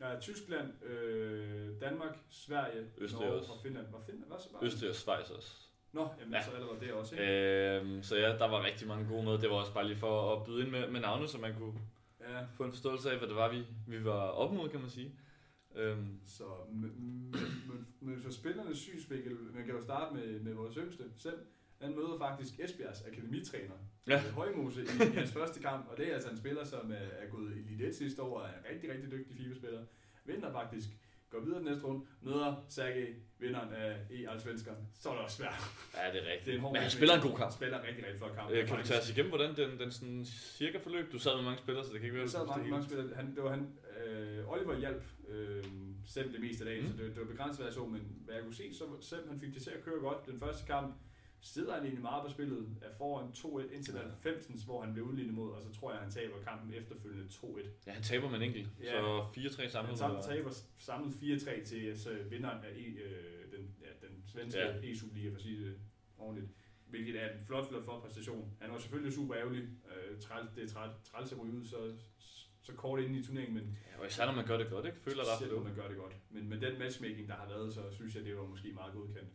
[0.00, 3.52] Ja, Tyskland, øh, Danmark, Sverige, Østrig Norge også.
[3.52, 3.86] og Finland.
[3.92, 4.28] Var Finland?
[4.28, 5.56] Var, var, Østrig og Schweiz også.
[5.92, 6.38] Nå, jamen Ja.
[6.38, 6.44] ja.
[6.44, 7.26] så allerede det også, ikke?
[7.80, 9.38] Øhm, så ja, der var rigtig mange gode med.
[9.38, 11.72] Det var også bare lige for at byde ind med, med navne, så man kunne
[12.20, 14.90] Ja, få en forståelse af, hvad det var, vi, vi var op mod, kan man
[14.90, 15.14] sige.
[15.74, 16.90] Øhm, så men,
[17.68, 21.38] men, men for spillernes synsvinkel, man kan jo starte med, med vores yngste selv.
[21.80, 23.74] Han møder faktisk Esbjergs akademitræner,
[24.06, 24.20] Ja.
[24.30, 27.28] Højmose, i, i hans første kamp, og det er altså en spiller, som er, er
[27.30, 29.84] gået i Elite 1 sidste år, og er en rigtig, rigtig dygtig FIFA-spiller.
[30.24, 30.88] Vinder faktisk,
[31.30, 35.36] går videre den næste runde, møder Sergej, vinderen af e allsvenskan så er det også
[35.36, 35.54] svært.
[35.96, 36.46] ja, det er rigtigt.
[36.46, 37.52] Det er en hård Men han spiller en god kamp.
[37.52, 38.50] Spiller en rigtig, rigtig flot kamp.
[38.50, 38.88] Øh, kan du faktisk.
[38.90, 41.12] tage os igennem, hvordan den, den sådan cirka forløb?
[41.12, 42.84] Du sad med mange spillere, så det kan ikke være, Jeg sad du mange, mange
[42.86, 43.16] spillere.
[43.16, 45.64] Han, det var han, øh, Oliver hjalp øh,
[46.06, 46.90] selv det meste af dagen, Mm.
[46.90, 49.28] så det, det var begrænset, hvad jeg så, men hvad jeg kunne se, så selv
[49.28, 50.26] han fik det til at køre godt.
[50.26, 50.94] Den første kamp
[51.42, 54.00] sidder han egentlig meget på spillet, er foran 2-1 indtil Ja.
[54.08, 54.14] ja.
[54.20, 57.68] 15, hvor han blev udlignet mod, og så tror jeg, han taber kampen efterfølgende 2-1.
[57.86, 58.68] Ja, han taber med en enkelt.
[58.82, 58.90] Ja.
[59.00, 60.00] Så 4-3 samlet.
[60.00, 64.76] Han taber samlet 4-3 til altså, vinderen af e, øh, den, ja, den svenske Ja.
[64.92, 65.74] e-superliga, for at sige det
[66.18, 66.50] ordentligt.
[66.86, 68.52] Hvilket er en flot, flot, flot præstation.
[68.60, 69.62] Han var selvfølgelig super ærgerlig.
[69.62, 71.92] Øh, træl, det er træl, træls at ryge ud så,
[72.70, 74.98] så kort inde i turneringen, men Ja, og især når man gør det godt, ikke?
[75.00, 76.16] Føler der Selv om man gør det godt.
[76.30, 79.30] Men med den matchmaking, der har været, så synes jeg, det var måske meget godkendt.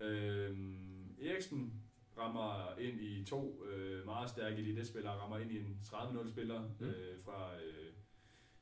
[0.00, 1.82] Øhm, Eriksen
[2.18, 6.86] rammer ind i to øh, meget stærke elite-spillere, rammer ind i en 30-0-spiller Mm.
[6.86, 7.92] øh, fra øh,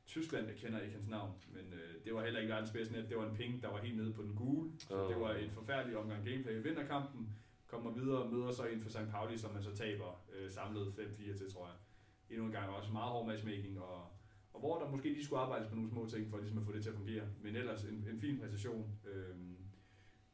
[0.07, 0.47] Tyskland.
[0.47, 3.09] Jeg kender ikke hans navn, men øh, det var heller ikke verdens bedste net.
[3.09, 4.71] Det var en ping, der var helt nede på den gule.
[4.79, 5.09] Så Åh.
[5.13, 6.61] det var en forfærdelig omgang gameplay.
[6.63, 7.29] Vinder kampen,
[7.67, 9.09] kommer videre og møder så en for St.
[9.11, 11.75] Pauli, som man så taber øh, samlet 5-4 til, tror jeg.
[12.33, 14.13] Endnu en gang også meget hård matchmaking, og
[14.53, 16.71] og hvor der måske lige skulle arbejdes på nogle små ting, for ligesom at få
[16.71, 17.23] det til at fungere.
[17.41, 18.99] Men ellers en, en fin præstation.
[19.05, 19.35] Øh,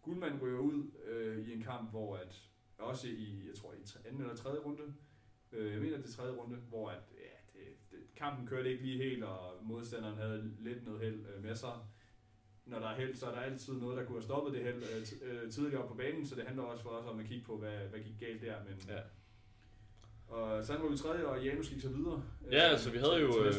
[0.01, 4.21] Guldmand ryger ud øh, i en kamp, hvor at også i, jeg tror i anden
[4.21, 4.93] eller tredje runde,
[5.51, 8.83] øh, jeg mener det er tredje runde, hvor at, ja, det, det, kampen kørte ikke
[8.83, 11.73] lige helt, og modstanderen havde lidt noget held øh, med sig.
[12.65, 14.83] Når der er held, så er der altid noget, der kunne have stoppet det held
[15.23, 17.57] øh, øh tidligere på banen, så det handler også for os om at kigge på,
[17.57, 18.63] hvad, hvad gik galt der.
[18.63, 18.99] Men, Ja.
[20.29, 22.23] Og så var vi tredje, og Janus gik så videre.
[22.51, 23.53] Ja, øh, så vi havde jo, øh,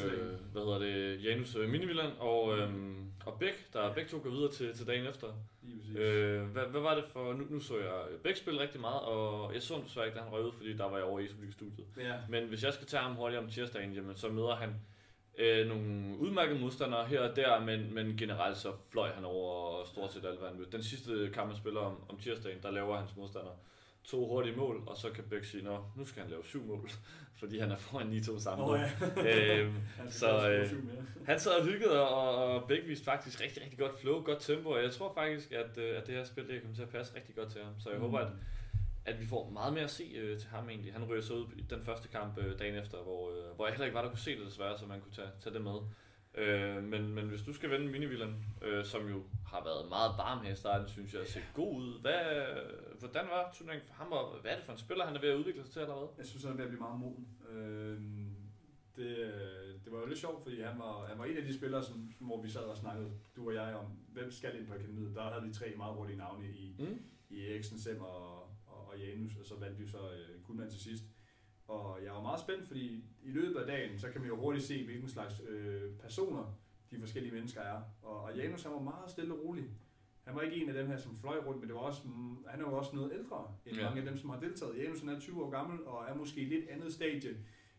[0.52, 4.52] hvad hedder det, Janus øh, Minivilland og, øhm, og Bæk, der begge to går videre
[4.52, 5.26] til, til dagen efter.
[5.96, 9.54] Øh, hvad, hvad var det for, nu, nu så jeg Bæk spille rigtig meget, og
[9.54, 11.28] jeg så ham desværre ikke, da han røg ud, fordi der var jeg over i
[11.50, 11.86] studiet.
[11.96, 14.74] Ja, Men hvis jeg skal tage ham hurtigt om tirsdagen, jamen, så møder han
[15.38, 20.12] øh, nogle udmærkede modstandere her og der, men, men generelt så fløj han over stort
[20.12, 20.72] set alt, hvad han ville.
[20.72, 23.50] Den sidste kamp, han spiller om, om tirsdagen, der laver hans modstander
[24.04, 26.90] to hurtige mål, og så kan Bæk sige, nå, nu skal han lave syv mål,
[27.40, 28.68] fordi han er foran 9-2 sammen.
[28.68, 29.60] Åh ja.
[29.60, 29.74] øhm,
[30.08, 30.72] så, øh,
[31.30, 34.68] han sad og hyggede, og, og Bæk viste faktisk rigtig, rigtig godt flow, godt tempo,
[34.70, 37.16] og jeg tror faktisk, at, øh, at det her spil det kommer til at passe
[37.16, 37.74] rigtig godt til ham.
[37.78, 38.04] Så jeg mm.
[38.04, 38.32] håber, at,
[39.04, 40.92] at vi får meget mere at se øh, til ham egentlig.
[40.92, 43.72] Han ryger så ud i den første kamp øh, dagen efter, hvor, øh, hvor jeg
[43.72, 45.78] heller ikke var der kunne se det desværre, så man kunne tage, tage det med.
[46.34, 50.44] Øh, men, men hvis du skal vende Minivillan, øh, som jo har været meget varm
[50.44, 52.00] her i starten, synes jeg, ser god ud.
[52.00, 52.22] Hvad,
[52.98, 55.28] hvordan var turneringen for ham, og hvad er det for en spiller, han er ved
[55.28, 56.08] at udvikle sig til allerede?
[56.18, 57.28] Jeg synes, han er ved at blive meget moden.
[57.50, 58.34] Øhm,
[58.96, 61.54] det, øh, det var jo lidt sjovt, fordi han var, han var en af de
[61.58, 64.74] spillere, som, hvor vi sad og snakkede, du og jeg, om hvem skal ind på
[64.74, 65.14] akademiet.
[65.14, 66.98] Der havde vi tre meget hurtige navne i, Mm.
[67.30, 70.80] i Eriksen, Sem og, og, og Janus, og så valgte vi så øh, Guldmand til
[70.80, 71.04] sidst.
[71.70, 74.64] Og jeg var meget spændt, fordi i løbet af dagen, så kan man jo hurtigt
[74.66, 76.58] se, hvilken slags øh, personer
[76.90, 77.82] de forskellige mennesker er.
[78.02, 79.64] Og, og Janus, han var meget stille og rolig.
[80.24, 82.44] Han var ikke en af dem her, som fløj rundt, men det var også, mm,
[82.48, 83.84] han er jo også noget ældre end Ja.
[83.84, 84.78] mange af dem, som har deltaget.
[84.82, 87.36] Janus er 20 år gammel, og er måske i lidt andet stadie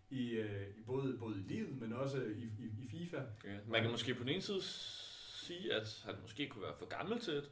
[0.09, 3.17] i, øh, i både, både i livet, men også i, i, i FIFA.
[3.45, 3.57] Ja.
[3.67, 7.19] Man kan måske på den ene side sige, at han måske kunne være for gammel
[7.19, 7.51] til et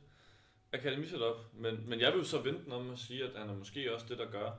[0.73, 3.93] akademisetup, men, men jeg vil jo så vente om at sige, at han er måske
[3.93, 4.51] også det, der gør,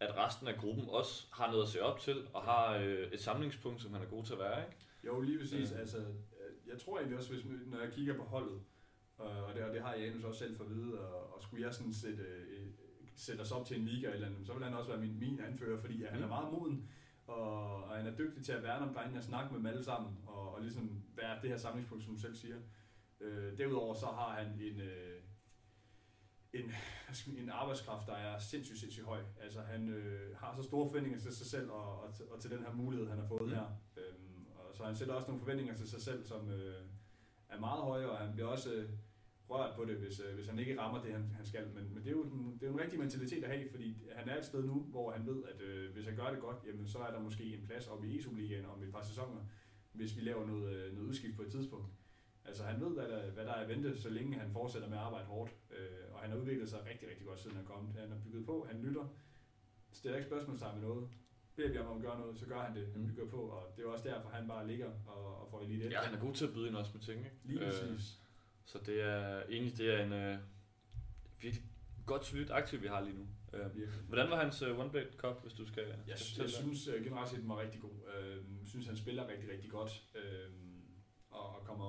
[0.00, 3.20] at resten af gruppen også har noget at se op til, og har øh, et
[3.20, 4.76] samlingspunkt, som han er god til at være, ikke?
[5.06, 5.70] Jo, lige præcis.
[5.70, 5.74] Ja.
[5.74, 5.80] Ja.
[5.80, 8.60] Altså, øh, jeg tror egentlig også, hvis, når jeg kigger på holdet,
[9.20, 11.64] øh, og det, og det har Janus også selv for at vide, og, og skulle
[11.66, 12.66] jeg sådan sætte, øh,
[13.16, 15.40] sætte os op til en liga eller andet, så vil han også være min, min
[15.40, 16.28] anfører, fordi at han er Mm.
[16.30, 16.88] meget moden,
[17.26, 19.84] og, og han er dygtig til at værne om drengene og snakke med dem alle
[19.84, 22.56] sammen, og, og ligesom være det her samlingspunkt, som du selv siger.
[23.20, 25.20] Øh, derudover så har han en, øh,
[26.54, 26.72] en,
[27.42, 29.20] en arbejdskraft, der er sindssygt, sindssygt høj.
[29.40, 32.50] Altså han øh, har så store forventninger til sig selv og, og, til, og til
[32.50, 33.48] den her mulighed, han har fået Mm.
[33.54, 33.64] her.
[33.96, 36.82] Øhm, og så han sætter også nogle forventninger til sig selv, som øh,
[37.48, 38.88] er meget høje, og han bliver også øh,
[39.50, 41.68] rørt på det, hvis, øh, hvis han ikke rammer det, han, han skal.
[41.74, 44.28] Men, men det, er jo en, det er en rigtig mentalitet at have, fordi han
[44.28, 46.86] er et sted nu, hvor han ved, at øh, hvis han gør det godt, jamen,
[46.88, 49.40] så er der måske en plads oppe i ESU-ligaen om et par sæsoner,
[49.92, 51.86] hvis vi laver noget, øh, noget udskift på et tidspunkt.
[52.44, 54.96] Altså han ved, hvad der, hvad der er at vente, så længe han fortsætter med
[54.96, 55.52] at arbejde hårdt.
[55.70, 57.94] Øh, og han har udviklet sig rigtig, rigtig godt, siden han kommet.
[57.94, 59.06] Han har bygget på, han lytter,
[59.92, 61.08] stiller ikke spørgsmålstegn med noget.
[61.56, 62.92] Beder vi om at gøre noget, så gør han det.
[62.92, 63.08] Han Mm.
[63.08, 65.88] bygger på, og det er også derfor, han bare ligger og, og får elite.
[65.88, 67.36] Ja, han er god til at byde ind også med ting, ikke?
[67.44, 68.20] Lige Øh, præcis.
[68.64, 70.38] Så det er egentlig det er en øh,
[71.40, 71.64] virkelig
[72.06, 73.26] godt solidt aktiv, vi har lige nu.
[73.52, 73.66] Øh,
[74.08, 75.84] hvordan var hans øh, One Blade Cup, hvis du skal...
[76.06, 76.54] Jeg, skal jeg det?
[76.56, 77.90] synes uh, generelt set, den var rigtig god.
[78.14, 80.04] Jeg uh, synes, han spiller rigtig, rigtig godt.
[80.14, 80.54] Uh,
[81.30, 81.84] og og kommer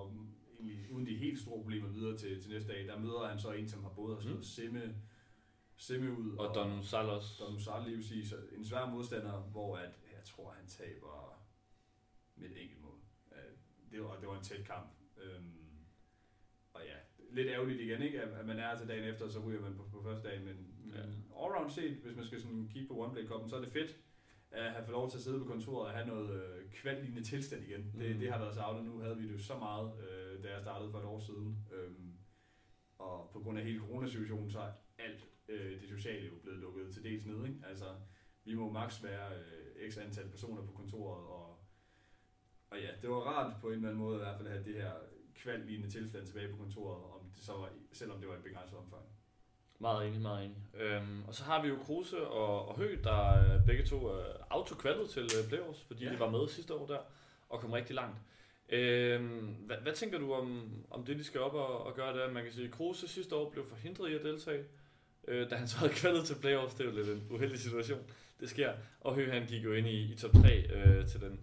[0.60, 2.88] egentlig uden de helt store problemer videre til, til næste dag.
[2.88, 4.40] Der møder han så en, som har både har slået Mm.
[4.40, 4.44] mm.
[4.44, 4.96] Semme,
[5.78, 6.38] Semme ud.
[6.38, 7.38] Og Don Salos.
[7.38, 11.46] Don Musal lige vil sige, så en svær modstander, hvor at, jeg tror, han taber
[12.36, 13.00] med et enkelt mål.
[13.32, 13.38] Uh,
[13.92, 14.88] det, var, det var en tæt kamp.
[15.38, 15.54] Um,
[16.74, 16.96] og ja,
[17.32, 18.22] lidt ærgerligt igen, ikke?
[18.22, 20.46] At, at man er til dagen efter, og så ryger man på, på første dagen.
[20.46, 21.06] Men, Ja.
[21.06, 23.70] men allround set, hvis man skal sådan kigge på One Play Cup'en, så er det
[23.70, 23.98] fedt
[24.52, 27.64] at have fået lov til at sidde på kontoret og have noget øh, kvallignende tilstand
[27.64, 27.94] igen.
[28.00, 28.20] Det, Mm.
[28.20, 28.86] det har været savnet.
[28.86, 31.68] Nu havde vi det jo så meget, øh, da jeg startede for et år siden.
[31.74, 32.14] Øhm,
[32.98, 36.94] og på grund af hele coronasituationen, så er alt øh, det sociale jo blevet lukket
[36.94, 37.46] til dels ned.
[37.48, 37.60] Ikke?
[37.68, 37.86] Altså,
[38.44, 41.60] vi må maks være øh, x antal personer på kontoret, og,
[42.70, 44.66] og ja, det var rart på en eller anden måde i hvert fald at have
[44.66, 44.92] det her
[45.36, 49.04] kvallignende tilstand tilbage på kontoret, om det så var, selvom det var et begrænset omfang.
[49.80, 50.58] Meget enig, meget enig.
[50.74, 54.24] Øhm, og så har vi jo Kruse og, og Høgh, der øh, begge to er
[54.50, 56.12] autokvalget til øh, playoffs, fordi ja.
[56.12, 57.00] De var med sidste år der,
[57.50, 58.18] og kom rigtig langt.
[58.70, 62.32] Øhm, hvad, hvad tænker du om, om det, de skal op og, og gøre der?
[62.32, 64.64] Man kan sige, at Kruse sidste år blev forhindret i at deltage,
[65.28, 66.76] øh, da han så havde kvalget til playoffs.
[66.76, 68.00] Det er jo lidt en uheldig situation.
[68.40, 68.74] Det sker.
[69.02, 71.40] Og Høgh, han gik jo ind i, i top 3 øh, til den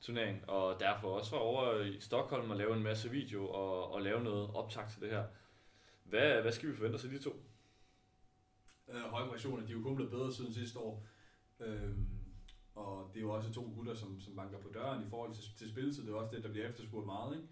[0.00, 4.02] turnering, og derfor også var over i Stockholm og lave en masse video og, og
[4.02, 5.24] lave noget optag til det her.
[6.04, 7.42] Hvad, hvad skal vi forvente os af de to?
[8.88, 9.66] Øh, høje versioner.
[9.66, 11.06] De er jo kun blevet bedre siden sidste år.
[11.60, 12.06] Øhm,
[12.74, 15.44] og det er jo også to gutter, som, som banker på døren i forhold til,
[15.58, 16.02] til spilletid.
[16.06, 17.36] Det er også det, der bliver efterspurgt meget.
[17.36, 17.48] Ikke?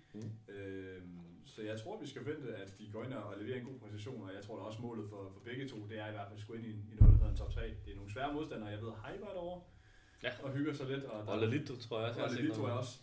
[0.49, 0.55] Mm.
[0.55, 3.79] Øhm, så jeg tror, vi skal vente, at de går ind og leverer en god
[3.79, 6.27] præstation, og jeg tror da også målet for, for begge to, det er i hvert
[6.29, 7.61] fald at skulle ind i, i noget, der hedder en top 3.
[7.85, 9.63] Det er nogle svære modstandere, jeg ved, Hyper er derovre,
[10.23, 10.31] Ja.
[10.43, 11.05] og hygger sig lidt.
[11.05, 12.21] Og, Og Lalito, tror jeg også.
[12.25, 12.99] og noget er også.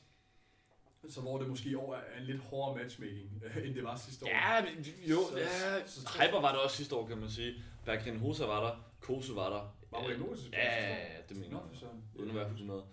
[1.10, 4.26] Så hvor det måske i år er en lidt hårdere matchmaking, end det var sidste
[4.26, 4.30] år.
[4.30, 4.66] Ja,
[5.12, 5.86] jo, Så- ja.
[5.86, 7.54] så- så- Hyper var der også sidste år, kan man sige.
[7.86, 8.76] Bergren Hosa var der.
[9.02, 9.76] Kose var der.
[9.92, 10.96] Var Øh, Brian Olsen Ja,
[11.30, 11.90] det mener jeg.
[12.16, 12.84] Uden at være 100.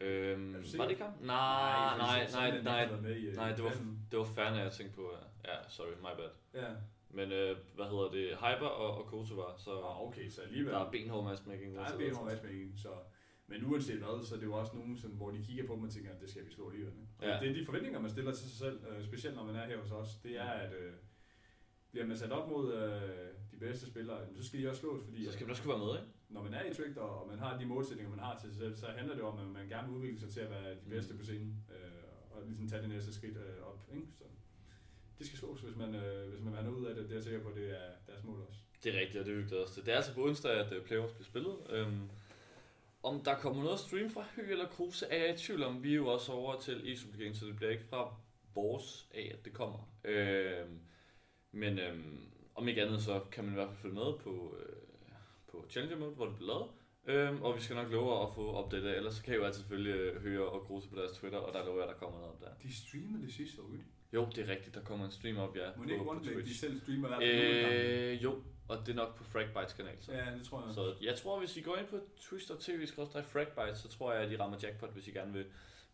[0.00, 1.12] Øhm, var det ikke ham?
[1.20, 3.70] Nej, nej, nej, nej, øh, nej, det var,
[4.10, 5.10] det var færre, jeg tænkte på.
[5.44, 6.62] Ja, sorry, my bad.
[6.62, 6.68] Ja.
[7.10, 8.28] Men øh, hvad hedder det?
[8.36, 10.72] Hyper og, og Kose var, så Ah, okay, så alligevel.
[10.72, 11.74] der er benhård matchmaking.
[11.76, 12.88] Der er benhård matchmaking, så...
[13.46, 15.82] Men uanset hvad, så er det jo også nogen, som, hvor de kigger på dem
[15.82, 16.92] og tænker, at det skal vi slå alligevel.
[17.22, 17.38] Ja.
[17.40, 19.78] Det er de forventninger, man stiller til sig selv, øh, specielt når man er her
[19.78, 20.16] hos os.
[20.22, 20.92] Det er, at øh,
[21.90, 23.00] bliver man sat op mod øh,
[23.52, 25.84] de bedste spillere, så skal de også slås, fordi Så skal man også kunne være
[25.86, 26.12] med, ikke?
[26.28, 28.76] når man er i Trickter, og man har de målsætninger, man har til sig selv,
[28.76, 30.90] så handler det om, at man gerne vil udvikle sig til at være de Mm.
[30.90, 33.80] bedste på scenen, øh, og ligesom tage det næste skridt øh, op.
[33.94, 34.06] Ikke?
[34.18, 34.24] Så
[35.18, 37.04] det skal slås, hvis man, øh, hvis man vil have noget ud af det.
[37.04, 38.60] Det er jeg sikker på, det er deres mål også.
[38.84, 39.84] Det er rigtigt, og det er vi glæder os til.
[39.86, 41.56] Det er altså på onsdag, at øh, playoffs bliver spillet.
[41.70, 42.08] Øhm,
[43.02, 45.82] om der kommer noget stream fra Høgh eller Kruse, er jeg i tvivl om.
[45.82, 48.14] Vi er jo også over til Games, så det bliver ikke fra
[48.54, 49.78] vores af, at det kommer.
[50.04, 50.78] Øhm,
[51.52, 52.20] men øhm,
[52.54, 54.76] om ikke andet, så kan man i hvert fald følge med på, øh,
[55.50, 56.70] på Challenger Mode, hvor det bliver lavet.
[57.06, 59.60] Øhm, og vi skal nok love at få opdateret, ellers så kan I jo altid
[59.60, 62.32] selvfølgelig øh, høre og gruse på deres Twitter, og der lover jeg, der kommer noget
[62.34, 62.48] op der.
[62.62, 63.84] De streamede det sidste år, ikke?
[64.12, 66.10] Jo, det er rigtigt, der kommer en stream op, ja, Må det ikke på, på
[66.10, 66.60] rundt, de Twitch.
[66.60, 69.96] selv streamer hver øh, Øh, jo, og det er nok på Fragbites kanal.
[70.00, 70.12] Så.
[70.12, 70.74] Ja, det tror jeg.
[70.74, 72.86] Så jeg tror, hvis I går ind på twitch.tv
[73.22, 75.44] fragbites, så tror jeg, at I rammer jackpot, hvis I gerne vil,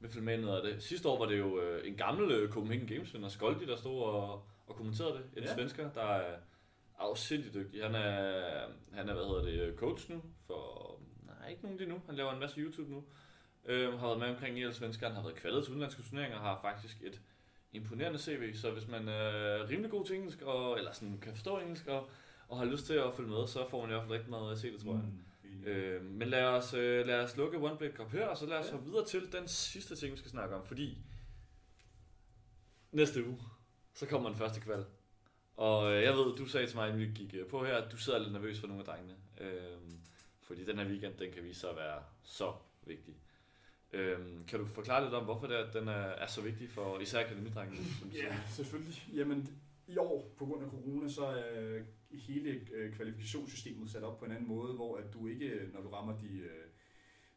[0.00, 0.82] vil følge med noget af det.
[0.82, 4.02] Sidste år var det jo øh, en gammel øh, Copenhagen Games vinder, Skoldi, der stod
[4.02, 4.32] og,
[4.66, 5.24] og kommenterede det.
[5.36, 5.54] En Ja.
[5.54, 6.36] svensker, der er
[6.98, 7.82] afsindig dygtig.
[7.82, 12.02] Han er, han er, hvad hedder det, coach nu for, nej, ikke nogen lige nu.
[12.06, 13.04] Han laver en masse YouTube nu.
[13.66, 16.96] Øh, har været med omkring i svenskeren, har været kvalet til udenlandske turneringer, har faktisk
[17.02, 17.20] et
[17.72, 21.58] imponerende CV, så hvis man er rimelig god til engelsk, og, eller sådan kan forstå
[21.58, 22.08] engelsk, og,
[22.48, 24.52] og har lyst til at følge med, så får man i hvert fald rigtig meget
[24.52, 25.02] at se det, tror jeg.
[25.02, 25.64] Mm.
[25.64, 28.58] Øh, men lad os, øh, lad os lukke One Blade Cup her, og så lad
[28.58, 28.72] os ja.
[28.72, 30.98] hoppe videre til den sidste ting, vi skal snakke om, fordi
[32.92, 33.38] næste uge,
[33.94, 34.84] så kommer den første kval.
[35.56, 37.92] Og øh, jeg ved, du sagde til mig, inden vi gik øh, på her, at
[37.92, 39.14] du sidder lidt nervøs for nogle af drengene.
[39.40, 39.78] Øh,
[40.40, 42.52] fordi den her weekend, den kan vise sig at være så
[42.86, 43.14] vigtig.
[43.92, 44.18] Øh,
[44.48, 47.20] kan du forklare lidt om, hvorfor det er, den er, er så vigtig for især
[47.20, 47.86] akademidrengene?
[48.12, 48.34] Ja, siger?
[48.48, 49.04] selvfølgelig.
[49.14, 51.80] Jamen, i år, på grund af corona, så er
[52.10, 55.88] hele øh, kvalifikationssystemet sat op på en anden måde, hvor at du ikke, når du
[55.88, 56.66] rammer de øh,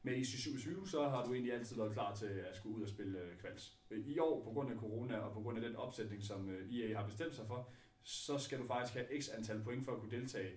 [0.04, 2.90] med i 27, så har du egentlig altid været klar til at skulle ud og
[2.90, 3.78] spille øh, kvals.
[3.92, 6.74] Øh, I år, på grund af corona og på grund af den opsætning, som øh,
[6.76, 7.70] EA har bestemt sig for,
[8.04, 10.52] så skal du faktisk have x antal point for at kunne deltage.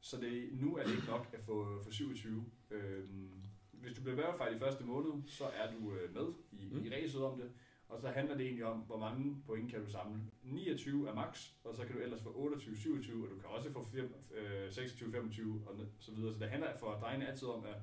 [0.00, 2.44] Så det, nu er det ikke nok at få for 27.
[2.70, 3.30] Øhm,
[3.72, 6.84] hvis du bliver verified i første måned, så er du øh, med i, mm.
[6.84, 7.52] I racet om det.
[7.90, 10.20] Og så handler det egentlig om, hvor mange point kan du samle.
[10.42, 13.72] 29 er max, og så kan du ellers få 28, 27, og du kan også
[13.72, 16.32] få fem, øh, 26, 25 og så videre.
[16.34, 17.76] Så det handler for drengene altid om at,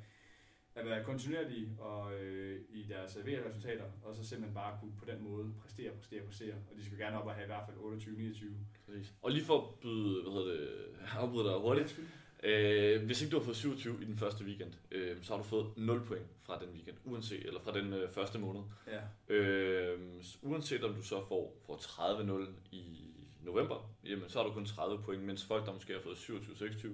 [0.76, 5.24] at være kontinuerlige og, øh, i deres VR-resultater, og så simpelthen bare kunne på den
[5.24, 6.56] måde præstere, præstere, præstere.
[6.72, 8.56] Og de skal gerne op og have i hvert fald 28, 29.
[8.86, 9.14] Præcis.
[9.22, 10.70] Og lige for at byde, hvad hedder det,
[11.18, 12.00] afbryde dig hurtigt.
[12.44, 15.44] Øh, hvis ikke du har fået 27 i den første weekend, øh, så har du
[15.44, 18.62] fået 0 point fra den weekend, uanset, eller fra den øh, første måned.
[18.88, 19.34] Ja.
[19.36, 20.00] Øh,
[20.42, 23.08] uanset om du så får, får 30-0 i
[23.42, 26.88] november, jamen så har du kun 30 point, mens folk, der måske har fået 27-26,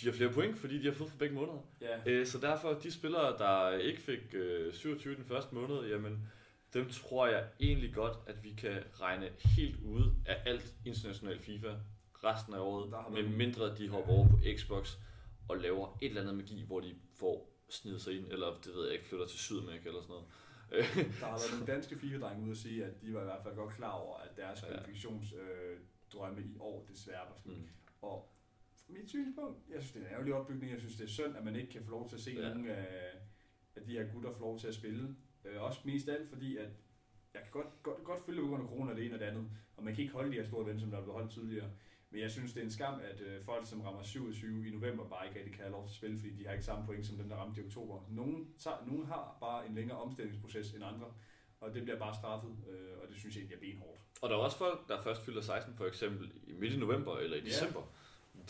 [0.00, 1.58] de har flere point, fordi de har fået for begge måneder.
[1.80, 1.98] Ja.
[2.06, 6.28] Øh, så derfor, de spillere, der ikke fik øh, 27 den første måned, jamen,
[6.74, 11.68] dem tror jeg egentlig godt, at vi kan regne helt ude af alt international FIFA
[12.24, 14.96] resten af året, med mindre de hopper over på Xbox
[15.48, 18.84] og laver et eller andet magi, hvor de får snidet sig ind, eller det ved
[18.84, 20.26] jeg ikke, flytter til Sydamerika eller sådan noget.
[21.20, 23.54] Der har været nogle danske FIFA-drenge ude at sige, at de var i hvert fald
[23.54, 24.66] godt klar over, at deres Ja.
[24.68, 27.56] kvalifikationsdrømme i år desværre var slut.
[27.56, 27.68] Mm.
[28.02, 28.32] Og
[28.88, 30.72] mit synspunkt, jeg synes, det er en ærgerlig opbygning.
[30.72, 32.54] Jeg synes, det er synd, at man ikke kan få lov til at se Ja.
[32.54, 33.14] nogle af,
[33.76, 35.16] af de her gutter få lov til at spille.
[35.44, 36.68] Øh, også mest af alt, fordi at
[37.34, 39.50] jeg kan godt, godt, godt følge på grund af corona det ene og det andet,
[39.76, 41.70] og man kan ikke holde de her store events, som der er blevet holdt tidligere.
[42.10, 45.08] Men jeg synes, det er en skam, at øh, folk, som rammer 27 i november,
[45.08, 47.06] bare ikke rigtig kan have lov til at spille, fordi de har ikke samme point
[47.06, 48.06] som dem, der ramte i oktober.
[48.10, 51.06] Nogle, tager, nogle har bare en længere omstillingsproces end andre,
[51.60, 54.00] og det bliver bare straffet, øh, og det synes jeg egentlig er benhårdt.
[54.22, 57.16] Og der er også folk, der først fylder 16 for eksempel i midt i november
[57.18, 57.46] eller i Ja.
[57.46, 57.82] december.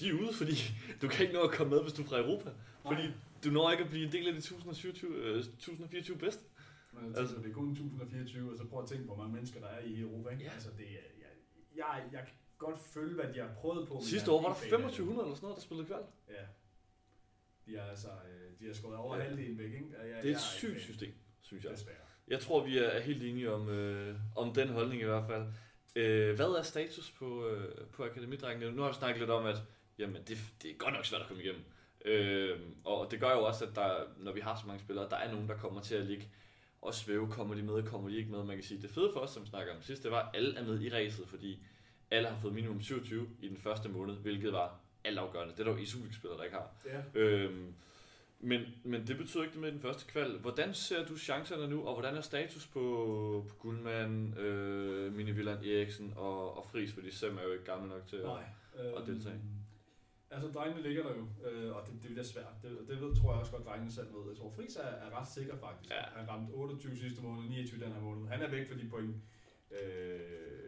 [0.01, 0.55] De er ude, fordi
[1.03, 2.51] du kan ikke nå at komme med, hvis du er fra Europa.
[2.87, 3.03] Fordi
[3.45, 6.43] du når ikke at blive en del af de 1027, øh, 1024 bedste.
[6.93, 9.67] Men Altså- det er kun 1024, og så prøv at tænke, hvor mange mennesker der
[9.67, 10.31] er i Europa.
[10.31, 10.45] Ikke?
[10.45, 10.51] Ja.
[10.53, 11.05] Altså, det jeg,
[11.77, 12.27] jeg, jeg
[12.59, 14.01] godt følge, hvad de har prøvet på.
[14.03, 14.97] Sidste år var der ikke fan af det.
[14.97, 16.03] 2500 eller sådan noget, der spillede kval.
[16.29, 16.45] Ja.
[17.67, 19.23] De har altså, øh, de har skåret over Ja.
[19.23, 19.87] halvdelen væk, ikke?
[19.99, 21.73] Jeg, Det er jeg et sygt system, synes jeg.
[21.73, 21.97] Desværre.
[22.29, 25.47] Jeg tror, vi er helt enige om, øh, om den holdning i hvert fald.
[25.97, 28.73] Øh, hvad er status på, øh, på akademidrengene?
[28.77, 29.57] Nu har vi snakket lidt om, at
[29.99, 31.63] jamen, det, det er godt nok svært at komme igennem.
[32.05, 35.17] Øh, og det gør jo også, at der, når vi har så mange spillere, der
[35.17, 36.29] er nogen, der kommer til at ligge
[36.83, 37.31] og svæve.
[37.31, 38.45] Kommer de med, kommer de ikke med?
[38.45, 40.57] Man kan sige, det fede for os, som snakker om sidst, det var, at alle
[40.59, 41.63] er med i ræset, fordi
[42.11, 45.53] alle har fået minimum 27 i den første måned, hvilket var altafgørende.
[45.53, 46.71] Det er der jo i Superliga-spillere, der ikke har.
[46.87, 47.21] Ja.
[47.21, 47.75] Øhm,
[48.41, 50.39] men, men det betyder ikke det med den første kval.
[50.39, 52.81] Hvordan ser du chancerne nu, og hvordan er status på,
[53.49, 57.89] på Guldman, øh, Mini Villand Eriksen og, og Friis, fordi Sem er jo ikke gammel
[57.89, 58.25] nok til at...
[58.25, 58.45] Nej.
[58.95, 59.41] og deltage.
[60.31, 62.53] Altså, drengene ligger der jo, øh, og det, det bliver svært.
[62.63, 64.29] Det, det ved, tror jeg også godt, drengene selv ved.
[64.29, 65.95] Jeg tror, Friis er, er ret sikker faktisk.
[65.95, 66.03] Ja.
[66.17, 68.29] Han ramte 28 sidste måned, 29 den her måned.
[68.29, 69.17] Han er væk for de point.
[69.71, 70.68] Øh,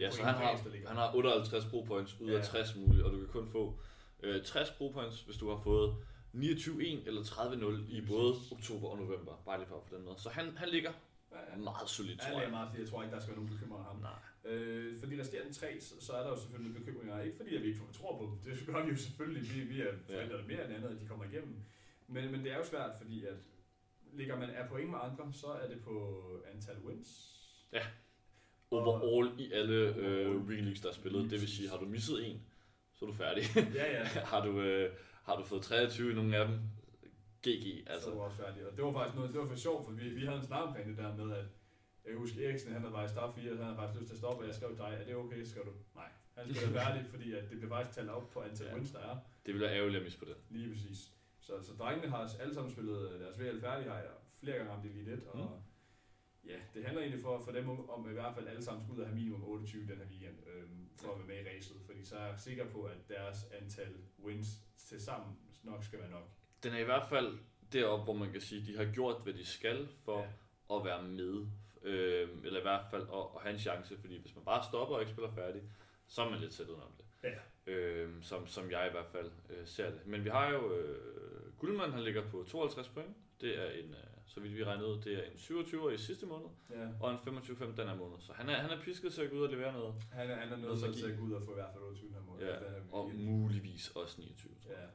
[0.00, 2.42] Ja, så han har, han har 58 pro points ud af Ja.
[2.44, 3.78] 60 mulige, og du kan kun få
[4.22, 5.96] øh, 60 pro points, hvis du har fået
[6.34, 9.42] 29-1 eller 30-0 i både oktober og november.
[9.46, 10.16] Bare lige for på den måde.
[10.18, 10.92] Så han, han ligger
[11.32, 11.56] Ja, ja.
[11.56, 12.50] meget solidt, tror er jeg.
[12.50, 13.96] meget, fordi jeg tror ikke, der skal være nogen bekymring ham.
[13.96, 14.52] Nej.
[14.52, 17.20] Øh, for de resterende tre, så, så er der jo selvfølgelig bekymringer.
[17.22, 18.54] Ikke fordi, at vi ikke tror på dem.
[18.56, 19.54] Det gør vi jo selvfølgelig.
[19.54, 21.56] Vi, vi er forventer det mere end andet, at de kommer igennem.
[22.06, 23.34] Men, men det er jo svært, fordi at
[24.12, 26.22] ligger man er point med andre, så er det på
[26.54, 27.34] antal wins.
[28.70, 30.48] Overall i alle øh.
[30.48, 31.30] Leagues, der er spillet.
[31.30, 32.42] Det vil sige, har du misset en,
[32.94, 33.42] så er du færdig.
[33.74, 34.04] Ja, ja.
[34.32, 34.92] har du, øh,
[35.22, 36.58] har du fået 23 i nogle af dem,
[37.46, 38.04] GG, Altså.
[38.10, 38.68] Så var også færdige.
[38.68, 40.62] Og det var faktisk noget, det var for sjovt, for vi, vi havde en snak
[40.68, 41.44] omkring det der med, at
[42.04, 44.18] jeg kan huske Eriksen, han havde i start 4, han havde faktisk lyst til at
[44.18, 45.72] stoppe, og jeg skrev til dig, er det okay, skal du?
[45.94, 46.08] Nej.
[46.36, 48.74] Han skal være færdig, fordi at det bliver faktisk talt op på antal Ja.
[48.74, 49.16] wins, der er.
[49.46, 50.36] Det ville være ærgerligt at misse på det.
[50.50, 50.98] Lige præcis.
[51.40, 54.10] Så, så drengene har alle sammen spillet deres VL færdig, har jeg
[54.40, 55.62] flere gange ramt Elite 1, og Mm.
[56.46, 58.96] Ja, det handler egentlig for, for dem om, om i hvert fald alle sammen skulle
[58.96, 61.76] ud og have minimum 28 den her weekend, øhm, for at være med i racet,
[61.86, 64.48] fordi så er jeg sikker på, at deres antal wins
[64.88, 66.28] til sammen nok skal være nok.
[66.62, 67.38] Den er i hvert fald
[67.72, 70.76] deroppe, hvor man kan sige, de har gjort, hvad de skal for Ja.
[70.76, 71.46] at være med.
[71.82, 74.94] Øh, eller i hvert fald at, at have en chance, fordi hvis man bare stopper
[74.94, 75.62] og ikke spiller færdig,
[76.06, 77.04] så er man lidt sættet om det.
[77.22, 77.72] Ja.
[77.72, 80.06] Øh, som, som jeg i hvert fald øh, ser det.
[80.06, 83.16] Men vi har jo øh, Guldmand, han ligger på 52 point.
[83.40, 83.96] Det er en, øh,
[84.28, 86.88] så vidt vi regnede ud, det er en 27 i sidste måned, Ja.
[87.00, 88.16] og en 25-5 den her måned.
[88.20, 89.94] Så han er, han er pisket til at gå ud og levere noget.
[90.12, 92.08] Han er, han er nødt til at gå ud og få i hvert fald 28
[92.08, 92.46] den her måned.
[92.46, 94.80] Ja, den her Og muligvis også 29, tror jeg.
[94.80, 94.88] Ja,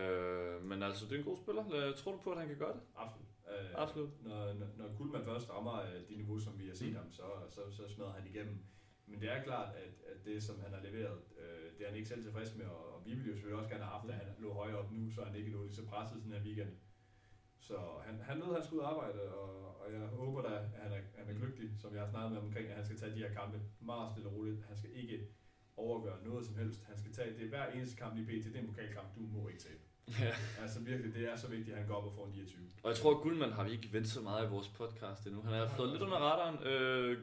[0.00, 1.92] Øh, men altså, det er en god spiller.
[1.96, 2.80] Tror du på, at han kan gøre det?
[2.96, 3.26] absolut.
[3.50, 4.10] Øh, Absolut.
[4.24, 6.96] Når, når, når Kuhlmann først rammer øh, det niveau, som vi har set Mm.
[6.96, 8.58] ham, så, så, så smadrer han igennem.
[9.06, 11.96] Men det er klart, at, at det, som han har leveret, øh, det er han
[11.96, 14.14] ikke selv tilfreds med, og, og vi ville jo selvfølgelig også gerne have haft, at
[14.16, 16.70] han lå højere op nu, så han ikke lå lige så presset sådan her weekend.
[17.60, 20.48] Så han, han lød, at han skulle ud og arbejde, og, og jeg håber da,
[20.48, 22.98] at han er, han er glygtig, som jeg har snakket med omkring, at han skal
[22.98, 24.64] tage de her kampe meget stille og roligt.
[24.68, 25.26] Han skal ikke
[25.76, 26.84] overgøre noget som helst.
[26.88, 29.20] Han skal tage, det er hver eneste kamp i BT, det er en pokalkamp, du
[29.20, 29.80] må ikke tabe.
[30.20, 30.34] Ja.
[30.62, 32.60] Altså virkelig, det er så vigtigt, at han går op og får en 29.
[32.82, 35.42] Og jeg tror, at Guldmand har vi ikke vendt så meget i vores podcast endnu.
[35.42, 36.66] Han er flået lidt under radaren.
[36.66, 37.18] Øh,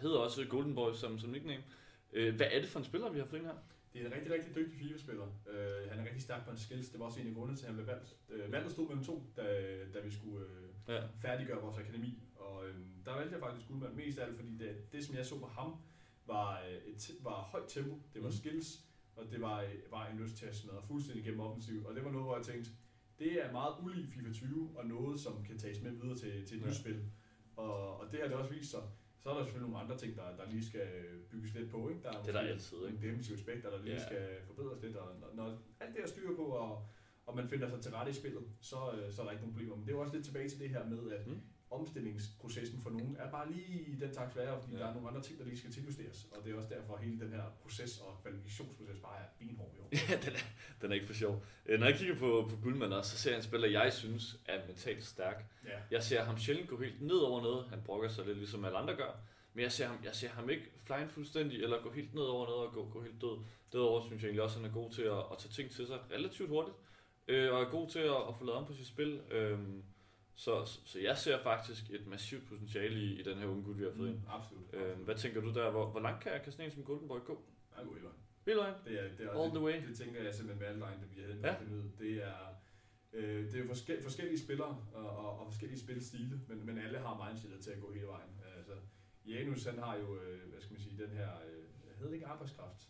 [0.00, 1.62] hedder også Golden Boy som, som nickname.
[2.12, 3.54] Øh, hvad er det for en spiller, vi har fået ind her?
[3.92, 5.26] Det er en rigtig, rigtig dygtig FIFA-spiller.
[5.50, 6.88] Øh, han er rigtig stærk på hans skills.
[6.88, 8.16] Det var også en af grundene til, at han blev valgt.
[8.28, 9.42] Øh, valget stod mellem to, da,
[9.94, 11.06] da vi skulle øh, Ja.
[11.22, 12.22] færdiggøre vores akademi.
[12.36, 12.74] Og øh,
[13.04, 15.46] der valgte jeg faktisk Guldmand mest af alt, fordi det, det som jeg så på
[15.46, 15.76] ham,
[16.26, 18.32] var, øh, et, var højt tempo, det var Mm.
[18.34, 18.84] skills,
[19.16, 21.84] og det var, øh, var en lyst til at smadre fuldstændig gennem offensiv.
[21.86, 22.70] Og det var noget, hvor jeg tænkte,
[23.18, 26.56] det er meget ulig FIFA 20, og noget, som kan tages med videre til, til
[26.58, 26.68] et Ja.
[26.68, 27.04] nyt spil.
[27.56, 28.82] Og, og det har det også vist sig.
[29.22, 30.88] Så er der selvfølgelig nogle andre ting, der, der lige skal
[31.30, 31.88] bygges lidt på.
[31.88, 32.02] Ikke?
[32.02, 32.88] Der er Det er der altid, ikke?
[32.94, 34.06] Nogle defensive aspekter, der lige Ja.
[34.06, 34.96] skal forbedres lidt.
[34.96, 36.86] Og når, når alt det er styr på, og,
[37.26, 39.54] og man finder sig til rette i spillet, så, øh, så er der ikke nogen
[39.54, 39.76] problemer.
[39.76, 41.40] Men det er jo også lidt tilbage til det her med, at Mm.
[41.70, 44.80] Omstillingsprocessen for nogen er bare lige den takt sværere, fordi Ja.
[44.80, 46.28] der er nogle andre ting, der lige skal tiljusteres.
[46.32, 49.70] Og det er også derfor, at hele den her proces og kvalifikationsproces bare er benhård
[49.76, 49.88] i år.
[50.10, 50.38] Ja, den er,
[50.82, 51.42] den er ikke for sjov.
[51.66, 54.40] Øh, når jeg kigger på, på Guldmand også, så ser jeg en spiller, jeg synes
[54.46, 55.44] er mentalt stærk.
[55.64, 55.78] Ja.
[55.90, 57.68] Jeg ser ham sjældent gå helt ned over noget.
[57.68, 59.20] Han brokker sig lidt ligesom alle andre gør.
[59.54, 62.46] Men jeg ser ham, jeg ser ham ikke flyne fuldstændig, eller gå helt ned over
[62.46, 63.38] noget og gå, gå helt død.
[63.72, 65.86] Derudover synes jeg egentlig også, at han er god til at, at tage ting til
[65.86, 66.76] sig relativt hurtigt.
[67.28, 69.20] Øh, og er god til at, at få lavet om på sit spil.
[69.30, 69.82] Øhm,
[70.44, 73.84] så, så, jeg ser faktisk et massivt potentiale i, i den her unge gut, vi
[73.84, 74.16] har fået ind.
[74.16, 74.64] Mm, absolut.
[74.72, 75.04] Øhm, absolut.
[75.04, 75.70] hvad tænker du der?
[75.70, 77.42] Hvor, hvor langt kan, kan sådan en som Golden Boy gå?
[77.76, 78.16] Er god i vejen.
[78.46, 78.74] Hele vejen?
[78.84, 79.76] Det er, det er, All the way.
[79.80, 81.54] Det, det tænker jeg simpelthen med alle drenge, vi havde Ja.
[81.74, 81.90] ud.
[81.98, 82.36] Det er,
[83.12, 86.98] øh, det er jo forske, forskellige spillere og, og, og forskellige spilstile, men, men alle
[86.98, 88.30] har mindshetet til at gå hele vejen.
[88.56, 88.72] Altså,
[89.26, 91.64] Janus han har jo, øh, hvad skal man sige, den her, øh,
[91.94, 92.88] hedder det ikke arbejdskraft?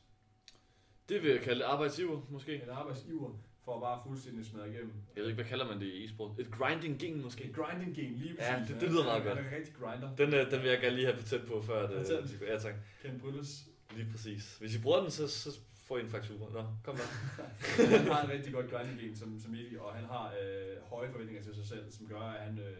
[1.08, 2.62] Det vil jeg kalde arbejdsiver, måske.
[2.62, 4.92] En arbejdsiver for at bare fuldstændig smadre igennem.
[5.16, 6.30] Jeg ved ikke, hvad kalder man det i e-sport?
[6.38, 7.44] Et grinding gen måske?
[7.44, 8.72] En grinding game, lige Ja, præcis.
[8.72, 9.46] det- det lyder meget Han er godt.
[9.46, 10.16] en rigtig grinder.
[10.16, 11.96] Den, øh, den vil jeg gerne lige have patent på, før det...
[12.06, 12.40] Patent.
[12.48, 12.74] Ja, tak.
[13.02, 13.64] Ken Brylles.
[13.96, 14.56] Lige præcis.
[14.58, 16.52] Hvis I bruger den, så, så får I en faktura.
[16.52, 17.08] Nå, kom der.
[17.98, 21.10] han har en rigtig godt grinding game som, som Eddie, og han har øh, høje
[21.10, 22.76] forventninger til sig selv, som gør, at han, øh,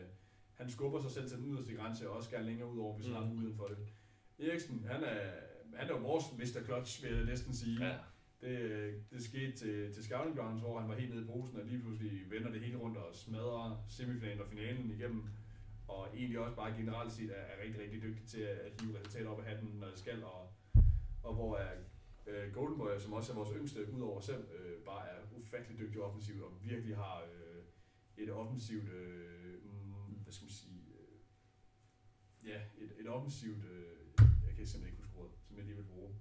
[0.55, 3.07] han skubber sig selv til den yderste grænse, og også gerne længere ud over, hvis
[3.07, 3.13] mm.
[3.15, 3.27] han Mm.
[3.29, 3.77] har muligheden for det.
[4.49, 5.21] Eriksen, han er,
[5.77, 6.65] han er jo vores Mr.
[6.65, 7.87] Clutch, vil jeg næsten sige.
[7.87, 7.93] Ja.
[8.41, 11.67] Det, det skete til, til Scouting Grounds, hvor han var helt nede i posen, og
[11.67, 15.25] lige pludselig vender det hele rundt og smadrer semifinalen og finalen igennem.
[15.89, 18.99] Og egentlig også bare generelt set er, er rigtig, rigtig dygtig til at, at hive
[18.99, 20.25] resultater op af hatten, når det skal.
[20.25, 20.53] Og,
[21.23, 21.73] og hvor er
[22.27, 26.03] øh, Golden Boy, som også er vores yngste, udover selv, øh, bare er ufattelig dygtig
[26.03, 27.63] offensivt, og virkelig har øh,
[28.17, 31.19] et offensivt, øh, mm, hvad skal man sige, øh,
[32.49, 35.85] ja, et, et offensivt, øh, jeg kan simpelthen ikke huske ordet, som jeg lige vil
[35.85, 36.15] bruge.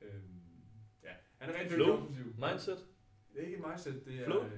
[0.00, 0.22] Øh,
[1.38, 1.96] han er rigtig Flow?
[1.96, 2.24] offensiv.
[2.24, 2.78] Mindset?
[3.32, 4.44] Det er ikke et mindset, det er, Flow?
[4.44, 4.50] øh,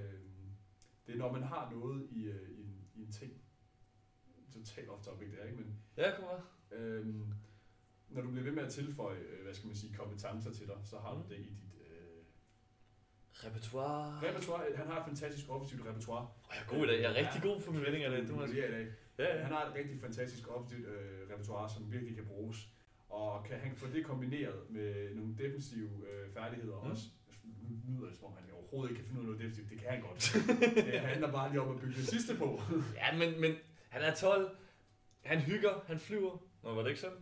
[1.07, 3.33] det er når man har noget i, øh, i, en, i en ting.
[4.53, 5.57] Totalt off topic det er, ikke?
[5.57, 6.41] Men Ja, kom her.
[6.79, 7.25] øhm,
[8.09, 10.77] når du bliver ved med at tilføje, øh, hvad skal man sige, kompetencer til dig,
[10.85, 11.29] så har du Mm.
[11.29, 12.25] det i dit øh,
[13.45, 14.29] Repertoire.
[14.29, 14.77] repertoire.
[14.77, 16.23] Han har et fantastisk offensivt repertoire.
[16.25, 17.03] Oh, jeg er god i dag.
[17.03, 18.21] Jeg er rigtig god på mine vendinger i dag.
[18.21, 18.69] Det må jeg sige.
[18.69, 18.87] i dag.
[19.19, 22.69] Ja, Han har et rigtig fantastisk offensivt øh, repertoire, som virkelig kan bruges.
[23.09, 26.91] Og kan han få det kombineret med nogle defensive øh, færdigheder Mm.
[26.91, 27.03] også.
[27.45, 29.71] Nu lyder det som om, han overhovedet ikke kan finde ud af noget defensivt.
[29.71, 30.37] Det kan han godt.
[30.93, 32.61] det handler bare lige om at bygge det sidste på.
[32.95, 33.53] Ja, men, men
[33.89, 34.57] han er 12.
[35.25, 35.71] Han hygger.
[35.87, 36.37] Han flyver.
[36.63, 37.17] Nå, var det ikke sådan?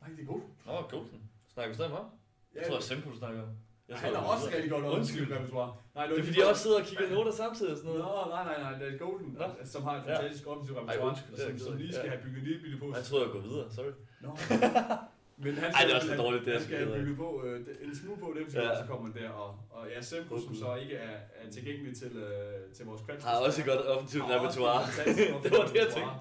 [0.00, 0.42] Nej, det er godt.
[0.66, 1.30] Nå, Golden.
[1.52, 2.06] Snakker vi stadig om ham?
[2.54, 3.48] Jeg tror, er Sempo, snakker om.
[3.88, 5.00] Jeg Han tror, er vi også rigtig godt Undskyld.
[5.22, 5.72] offensivt repertoire.
[5.94, 8.04] Nej, Det er fordi, jeg også sidder og kigger noter samtidig og sådan noget.
[8.04, 9.44] Nå, nej, nej, nej, det er Golden, Nå.
[9.64, 10.00] som har Ja.
[10.16, 12.10] fantastisk offensivt Ej, repertoire, undskyld, er som, som lige skal Ja.
[12.14, 12.86] have bygget en lille bitte på.
[12.96, 13.92] Jeg troede, jeg går videre, sorry.
[14.24, 14.30] Nå.
[15.44, 17.28] Men han Ej, det er også han- dårligt, det jeg han skal skal bygget på
[17.44, 18.76] øh, en smule på dem, Ja.
[18.80, 19.28] så kommer der.
[19.30, 23.02] Og, og ja, Sempo, Åh, som så ikke er, er tilgængelig til, øh, til vores
[23.06, 23.22] kvalg.
[23.22, 24.80] Har også et godt offensivt repertoire.
[25.44, 26.14] Det var det, jeg tænkte.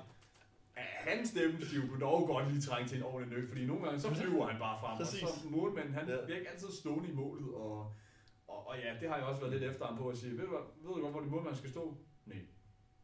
[0.78, 4.00] Ja, Hans stemmestiv kunne dog godt lige trænge til en ordentlig nøk, fordi nogle gange
[4.00, 5.24] så flyver han bare frem, Præcis.
[5.24, 6.16] og så målmanden, han Ja.
[6.26, 7.94] bliver ikke altid stående i målet, og,
[8.48, 10.46] og, og ja, det har jeg også været lidt efter ham på at sige, ved
[10.48, 10.52] du,
[10.88, 11.98] ved du godt, hvor din målmand skal stå?
[12.26, 12.38] Nej.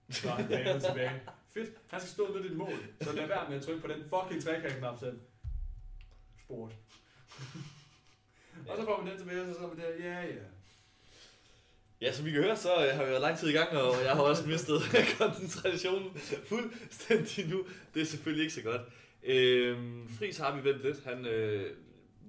[0.09, 1.11] Så er han tilbage.
[1.53, 4.01] Fedt, han skal stå med dit mål, så lad være med at trykke på den
[4.13, 5.19] fucking trekant-knap selv.
[6.45, 6.71] Sport.
[8.69, 10.43] og så får man den tilbage, og så sidder man der, ja, ja.
[12.01, 14.03] Ja, som vi kan høre, så øh, har vi været lang tid i gang, og
[14.03, 14.81] jeg har også mistet
[15.19, 16.11] koncentrationen
[16.45, 17.65] fuldstændig nu.
[17.93, 18.81] Det er selvfølgelig ikke så godt.
[19.23, 21.03] Øhm, Fris har vi ventet lidt.
[21.03, 21.77] Han, øh,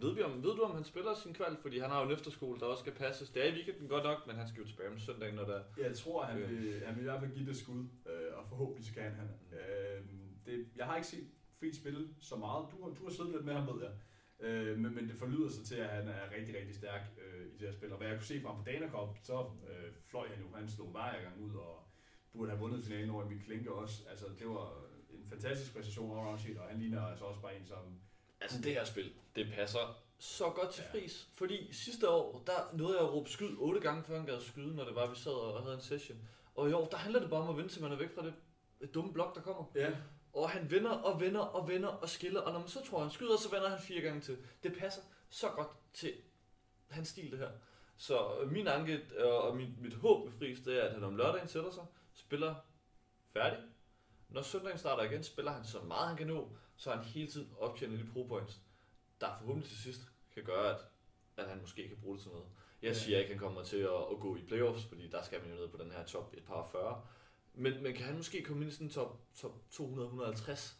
[0.02, 1.56] ved, vi om, ved du, om han spiller sin kval?
[1.62, 3.28] Fordi han har jo en efterskole, der også skal passes.
[3.30, 5.60] Det er i weekenden godt nok, men han skal jo tilbage om søndagen, når der
[5.78, 6.50] Jeg tror, han Øh.
[6.50, 9.02] vil, han vil i hvert fald give det et skud, øh, og forhåbentlig så kan
[9.02, 9.28] han.
[9.52, 10.00] Øh,
[10.46, 11.26] det, jeg har ikke set
[11.61, 12.66] Fri spille så meget.
[12.72, 13.92] Du har, du har siddet lidt med ham, ved jeg.
[14.40, 17.59] Øh, men, men det forlyder sig til, at han er rigtig, rigtig stærk øh, i
[17.59, 17.92] det her spil.
[17.92, 20.57] Og hvad jeg kunne se fra ham på Dana Cup, så øh, fløj han jo,
[20.57, 21.88] han slog hver gang ud og
[22.32, 24.02] burde have vundet finalen over Emil Klinke også.
[24.11, 27.66] Altså, det var en fantastisk præstation all set, og han ligner altså også bare en,
[27.66, 28.00] som...
[28.40, 30.98] Altså det her spil, det passer så godt til Ja.
[30.98, 31.28] Fris.
[31.34, 34.76] Fordi sidste år, der nåede jeg at råbe skyd otte gange, før han gad skyde,
[34.76, 36.18] når det var, vi sad og havde en session.
[36.54, 38.26] Og i år, der handler det bare om at vente, til man er væk fra
[38.26, 38.34] det
[38.80, 39.64] det dumme blok, der kommer.
[39.74, 39.90] Ja,
[40.37, 43.11] Og han vender og vender og vender og skiller, og når man så tror, han
[43.11, 44.39] skyder, så vender han fire gange til.
[44.62, 46.12] Det passer så godt til
[46.89, 47.51] hans stil, det her.
[47.97, 51.05] Så øh, min anke øh, og mit, mit håb med Friis, det er, at han
[51.05, 51.84] om lørdagen sætter sig,
[52.14, 52.55] spiller
[53.32, 53.59] færdig.
[54.28, 57.53] Når søndagen starter igen, spiller han så meget han kan nå, så han hele tiden
[57.59, 58.61] optjener de pro points,
[59.20, 60.01] der forhåbentlig til sidst
[60.34, 60.80] kan gøre, at,
[61.37, 62.47] at han måske kan bruge det til noget.
[62.82, 65.41] Jeg siger ikke, at han kommer til at, at gå i playoffs, fordi der skal
[65.41, 67.03] man jo ned på den her top et par 40.
[67.57, 70.74] Men, men kan han måske komme ind i sådan top, top 200-150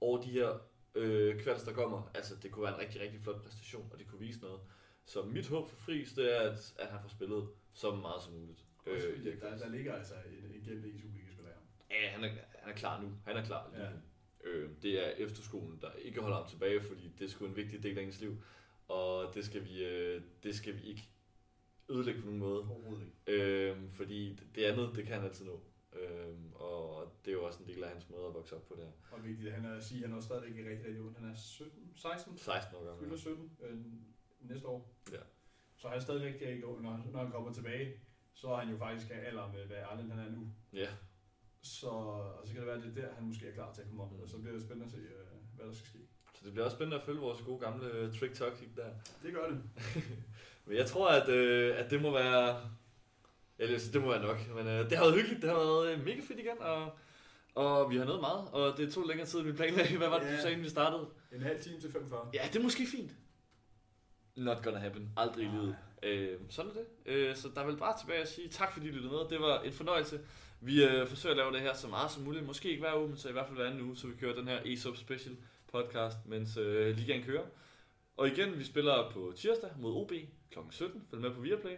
[0.00, 0.58] over de her
[0.94, 2.10] øh, kvalds, der kommer?
[2.14, 4.60] Altså, det kunne være en rigtig, rigtig flot præstation, og det kunne vise noget.
[5.04, 8.32] Så mit håb for Friis, det er, at, at han får spillet så meget som
[8.32, 8.64] muligt.
[8.86, 11.50] også Øh, fordi, der, der ligger altså en, en gennem i Superliga-spiller.
[11.90, 13.12] Ja, han er, han er klar nu.
[13.24, 13.88] Han er klar Ja.
[14.44, 17.82] Øh, det er efterskolen, der ikke holder ham tilbage, fordi det er sgu en vigtig
[17.82, 18.36] del af ens liv.
[18.88, 21.08] Og det skal vi, øh, det skal vi ikke
[21.88, 22.58] ødelægge på nogen måde.
[22.60, 23.42] Overhovedet ikke.
[23.42, 25.60] Øh, fordi det- det andet, det kan han altid nå.
[26.00, 28.74] Øh, og det er jo også en del af hans måde at vokse op på
[28.76, 28.90] det her.
[29.16, 31.16] Og vigtigt, han er at sige, at han er stadigvæk ikke rigtig, rigtig ung.
[31.18, 33.04] Han er 17, 16, 16 år gammel.
[33.04, 33.76] fylder 17 øh,
[34.40, 34.94] næste år.
[35.12, 35.18] Ja.
[35.76, 36.82] Så han er stadig rigtig, rigtig ung.
[36.82, 37.92] Når, han- når han kommer tilbage,
[38.34, 40.46] så er han jo faktisk af alder med, hvad Arlen han er nu.
[40.72, 40.88] Ja,
[41.62, 43.82] Så, og så kan det være, at det er der, han måske er klar til
[43.82, 44.12] at komme op.
[44.12, 44.20] Mm.
[44.20, 45.98] Og så bliver det spændende at se, øh, hvad der skal ske.
[46.34, 48.90] så det bliver også spændende at følge vores gode gamle øh, trick toxic der.
[49.22, 49.62] Det gør det.
[50.66, 52.70] Men jeg tror, at, øh, at det må være...
[53.58, 54.38] Eller det må være nok.
[54.54, 55.42] Men øh, det har været hyggeligt.
[55.42, 56.58] Det har været øh, mega fedt igen.
[56.60, 56.98] Og,
[57.54, 58.48] og vi har nået meget.
[58.52, 59.96] Og det tog længere tid, end vi planlagde.
[59.98, 60.36] Hvad var det, du Ja.
[60.40, 61.06] sagde, inden vi startede?
[61.32, 62.28] En halv time til 45.
[62.34, 63.12] Ja, det er måske fint.
[64.36, 65.12] Not gonna happen.
[65.16, 65.76] Aldrig i livet.
[66.02, 66.86] Øh, sådan er det.
[67.06, 69.20] Øh, så der er vel bare tilbage at sige tak, fordi I lyttede med.
[69.30, 70.20] Det var en fornøjelse.
[70.60, 72.46] Vi øh, forsøger at lave det her så meget som muligt.
[72.46, 74.34] Måske ikke hver uge, men så i hvert fald hver anden uge, så vi kører
[74.34, 75.36] den her ESOP Special
[75.72, 77.44] podcast, mens øh, ligaen kører.
[78.16, 80.12] Og igen, vi spiller på tirsdag mod OB
[80.50, 80.58] kl.
[80.70, 81.02] 17.
[81.10, 81.76] Følg med på Viaplay.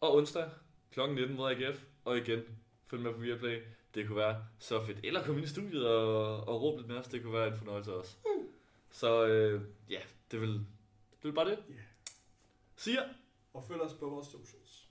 [0.00, 0.50] Og onsdag
[0.96, 1.14] kl.
[1.14, 1.84] 19 mod AGF.
[2.04, 2.42] Og igen,
[2.86, 3.62] følg med på Viaplay.
[3.94, 4.98] Det kunne være så fedt.
[5.04, 7.06] Eller komme ind i studiet og, og råbe lidt med os.
[7.06, 8.16] Det kunne være en fornøjelse også.
[8.90, 11.58] Så øh, ja, det vil, det vil bare det.
[11.68, 11.74] Ja.
[12.76, 13.02] Siger.
[13.54, 14.85] Og følg os på vores socials.